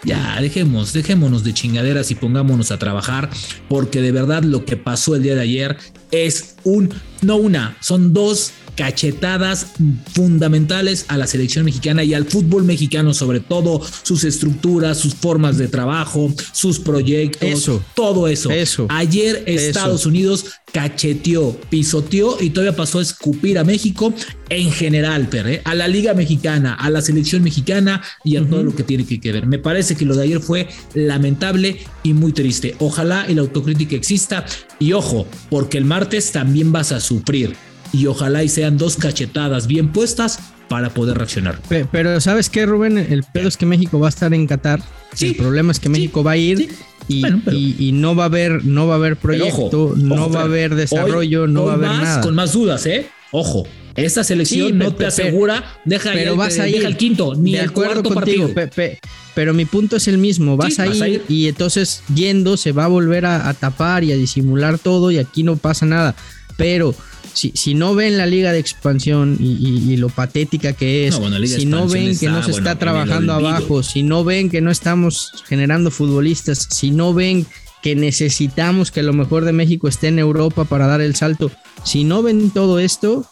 Ya, 0.06 0.40
dejemos, 0.40 0.92
dejémonos 0.92 1.42
de 1.42 1.52
chingaderas 1.52 2.12
y 2.12 2.14
pongámonos 2.14 2.70
a 2.70 2.78
trabajar, 2.78 3.28
porque 3.68 4.00
de 4.00 4.12
verdad 4.12 4.44
lo 4.44 4.64
que 4.64 4.76
pasó 4.76 5.16
el 5.16 5.24
día 5.24 5.34
de 5.34 5.40
ayer 5.40 5.76
es 6.12 6.54
un, 6.62 6.94
no 7.22 7.34
una, 7.34 7.76
son 7.80 8.12
dos 8.12 8.52
cachetadas 8.76 9.68
fundamentales 10.12 11.06
a 11.08 11.16
la 11.16 11.26
selección 11.26 11.64
mexicana 11.64 12.04
y 12.04 12.14
al 12.14 12.26
fútbol 12.26 12.64
mexicano, 12.64 13.14
sobre 13.14 13.40
todo 13.40 13.80
sus 14.02 14.24
estructuras, 14.24 14.98
sus 14.98 15.14
formas 15.14 15.58
de 15.58 15.68
trabajo, 15.68 16.32
sus 16.52 16.78
proyectos, 16.78 17.70
todo 17.94 18.28
eso. 18.28 18.50
eso 18.50 18.86
Ayer 18.90 19.42
Estados 19.46 20.06
Unidos 20.06 20.46
cacheteó, 20.72 21.58
pisoteó 21.70 22.36
y 22.38 22.50
todavía 22.50 22.76
pasó 22.76 22.98
a 22.98 23.02
escupir 23.02 23.58
a 23.58 23.64
México 23.64 24.12
en 24.50 24.70
general, 24.70 25.28
¿eh? 25.32 25.62
a 25.64 25.74
la 25.74 25.88
Liga 25.88 26.12
Mexicana, 26.12 26.74
a 26.74 26.90
la 26.90 27.00
selección 27.00 27.42
mexicana 27.42 28.02
y 28.24 28.36
a 28.36 28.46
todo 28.46 28.62
lo 28.62 28.74
que 28.76 28.82
tiene 28.82 29.06
que 29.06 29.32
ver. 29.32 29.46
Me 29.46 29.58
parece 29.58 29.96
que 29.96 30.04
lo 30.04 30.14
de 30.14 30.24
ayer 30.24 30.40
fue 30.40 30.68
lamentable 30.92 31.78
y 32.02 32.12
muy 32.12 32.32
triste. 32.32 32.76
Ojalá 32.78 33.24
y 33.28 33.34
la 33.34 33.40
autocrítica 33.40 33.96
exista 33.96 34.44
y 34.78 34.92
ojo, 34.92 35.26
porque 35.48 35.78
el 35.78 35.86
martes 35.86 36.30
también 36.30 36.72
vas 36.72 36.92
a 36.92 37.00
sufrir 37.00 37.56
y 37.92 38.06
ojalá 38.06 38.44
y 38.44 38.48
sean 38.48 38.78
dos 38.78 38.96
cachetadas 38.96 39.66
bien 39.66 39.92
puestas 39.92 40.38
para 40.68 40.90
poder 40.90 41.18
reaccionar. 41.18 41.60
Pero, 41.92 42.20
¿sabes 42.20 42.50
qué, 42.50 42.66
Rubén? 42.66 42.98
El 42.98 43.22
pedo 43.24 43.48
es 43.48 43.56
que 43.56 43.66
México 43.66 43.98
va 43.98 44.06
a 44.06 44.10
estar 44.10 44.32
en 44.34 44.46
Qatar. 44.46 44.80
el 45.20 45.36
problema 45.36 45.72
es 45.72 45.80
que 45.80 45.88
México 45.88 46.24
va 46.24 46.32
a 46.32 46.36
ir 46.36 46.70
y, 47.08 47.92
no 47.92 48.14
va 48.16 48.24
a 48.24 48.26
haber, 48.26 48.64
no 48.64 48.86
va 48.86 48.94
a 48.94 48.96
haber 48.96 49.16
proyecto, 49.16 49.94
no 49.96 50.30
va 50.30 50.40
a 50.40 50.44
haber 50.44 50.74
desarrollo, 50.74 51.46
no 51.46 51.64
va 51.64 51.72
a 51.72 51.74
haber 51.74 51.90
nada. 51.90 52.20
Con 52.20 52.34
más 52.34 52.52
dudas, 52.52 52.84
¿eh? 52.86 53.06
Ojo, 53.32 53.66
esta 53.94 54.24
selección 54.24 54.78
no 54.78 54.94
te 54.94 55.06
asegura, 55.06 55.64
deja, 55.84 56.12
pero 56.12 56.36
vas 56.36 56.58
a 56.58 56.68
ir, 56.68 56.84
el 56.84 56.96
quinto, 56.96 57.34
ni 57.34 57.56
el 57.56 57.72
cuarto 57.72 58.10
contigo, 58.12 58.52
partido. 58.52 58.98
pero 59.34 59.54
mi 59.54 59.64
punto 59.64 59.96
es 59.96 60.08
el 60.08 60.18
mismo, 60.18 60.56
vas, 60.56 60.78
a, 60.78 60.86
ir, 60.86 61.22
y 61.28 61.48
entonces 61.48 62.02
yendo 62.14 62.56
se 62.56 62.72
va 62.72 62.84
a 62.84 62.88
volver 62.88 63.26
a 63.26 63.52
tapar 63.54 64.04
y 64.04 64.12
a 64.12 64.16
disimular 64.16 64.78
todo 64.78 65.10
y 65.10 65.18
aquí 65.18 65.42
no 65.42 65.56
pasa 65.56 65.86
nada. 65.86 66.14
Pero 66.56 66.94
si, 67.36 67.74
no 67.74 67.94
ven 67.94 68.16
la 68.16 68.26
liga 68.26 68.52
de 68.52 68.58
expansión 68.58 69.36
y, 69.38 69.96
lo 69.96 70.08
patética 70.08 70.72
que 70.72 71.06
es, 71.06 71.14
si 71.14 71.66
no 71.66 71.86
ven 71.86 72.18
que 72.18 72.28
no 72.28 72.42
se 72.42 72.50
está 72.52 72.78
trabajando 72.78 73.34
abajo, 73.34 73.82
si 73.82 74.02
no 74.02 74.24
ven 74.24 74.48
que 74.48 74.60
no 74.60 74.70
estamos 74.70 75.32
generando 75.46 75.90
futbolistas, 75.90 76.66
si 76.70 76.90
no 76.90 77.12
ven 77.12 77.46
que 77.82 77.94
necesitamos 77.94 78.90
que 78.90 79.02
lo 79.02 79.12
mejor 79.12 79.44
de 79.44 79.52
México 79.52 79.86
esté 79.86 80.08
en 80.08 80.18
Europa 80.18 80.64
para 80.64 80.86
dar 80.86 81.00
el 81.00 81.14
salto, 81.14 81.50
si 81.84 82.04
no 82.04 82.22
ven 82.22 82.50
todo 82.50 82.78
esto, 82.78 83.28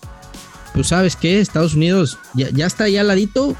pues 0.74 0.88
sabes 0.88 1.16
que 1.16 1.40
Estados 1.40 1.74
Unidos 1.74 2.18
ya, 2.34 2.50
ya 2.50 2.66
está 2.66 2.84
ahí 2.84 2.96
al 2.98 3.08
ladito, 3.08 3.56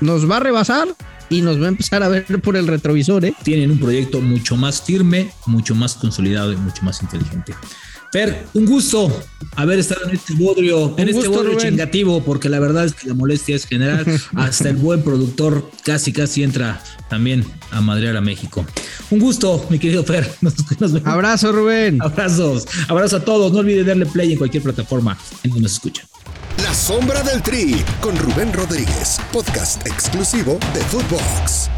nos 0.00 0.30
va 0.30 0.36
a 0.36 0.40
rebasar 0.40 0.88
y 1.30 1.40
nos 1.40 1.60
va 1.60 1.66
a 1.66 1.68
empezar 1.68 2.02
a 2.02 2.08
ver 2.08 2.40
por 2.42 2.56
el 2.56 2.66
retrovisor. 2.66 3.24
¿eh? 3.24 3.34
Tienen 3.42 3.70
un 3.70 3.78
proyecto 3.78 4.20
mucho 4.20 4.56
más 4.56 4.82
firme, 4.82 5.30
mucho 5.46 5.74
más 5.74 5.94
consolidado 5.94 6.52
y 6.52 6.56
mucho 6.56 6.82
más 6.82 7.02
inteligente. 7.02 7.54
Fer, 8.12 8.46
un 8.54 8.66
gusto 8.66 9.12
haber 9.56 9.78
estado 9.78 10.08
en 10.08 10.16
este 10.16 10.34
bodrio, 10.34 10.94
en 10.96 11.08
este 11.08 11.28
bodrio 11.28 11.58
chingativo, 11.58 12.22
porque 12.22 12.48
la 12.48 12.60
verdad 12.60 12.84
es 12.84 12.94
que 12.94 13.08
la 13.08 13.14
molestia 13.14 13.56
es 13.56 13.66
general. 13.66 14.04
Hasta 14.36 14.68
el 14.68 14.76
buen 14.76 15.02
productor 15.02 15.70
casi, 15.84 16.12
casi 16.12 16.42
entra 16.42 16.82
también 17.08 17.44
a 17.70 17.80
madrear 17.80 18.16
a 18.16 18.20
México. 18.20 18.64
Un 19.10 19.18
gusto, 19.18 19.66
mi 19.70 19.78
querido 19.78 20.04
Fer. 20.04 20.28
Abrazo, 21.04 21.52
Rubén. 21.52 21.98
Abrazos. 22.02 22.66
Abrazo 22.88 23.16
a 23.16 23.20
todos. 23.24 23.52
No 23.52 23.58
olviden 23.58 23.86
darle 23.86 24.06
play 24.06 24.32
en 24.32 24.38
cualquier 24.38 24.62
plataforma 24.62 25.16
en 25.42 25.50
donde 25.50 25.64
nos 25.64 25.72
escuchan. 25.72 26.06
La 26.62 26.74
sombra 26.74 27.22
del 27.22 27.42
tri 27.42 27.84
con 28.00 28.16
Rubén 28.16 28.52
Rodríguez, 28.52 29.18
podcast 29.32 29.86
exclusivo 29.86 30.58
de 30.74 30.80
Footbox. 30.80 31.70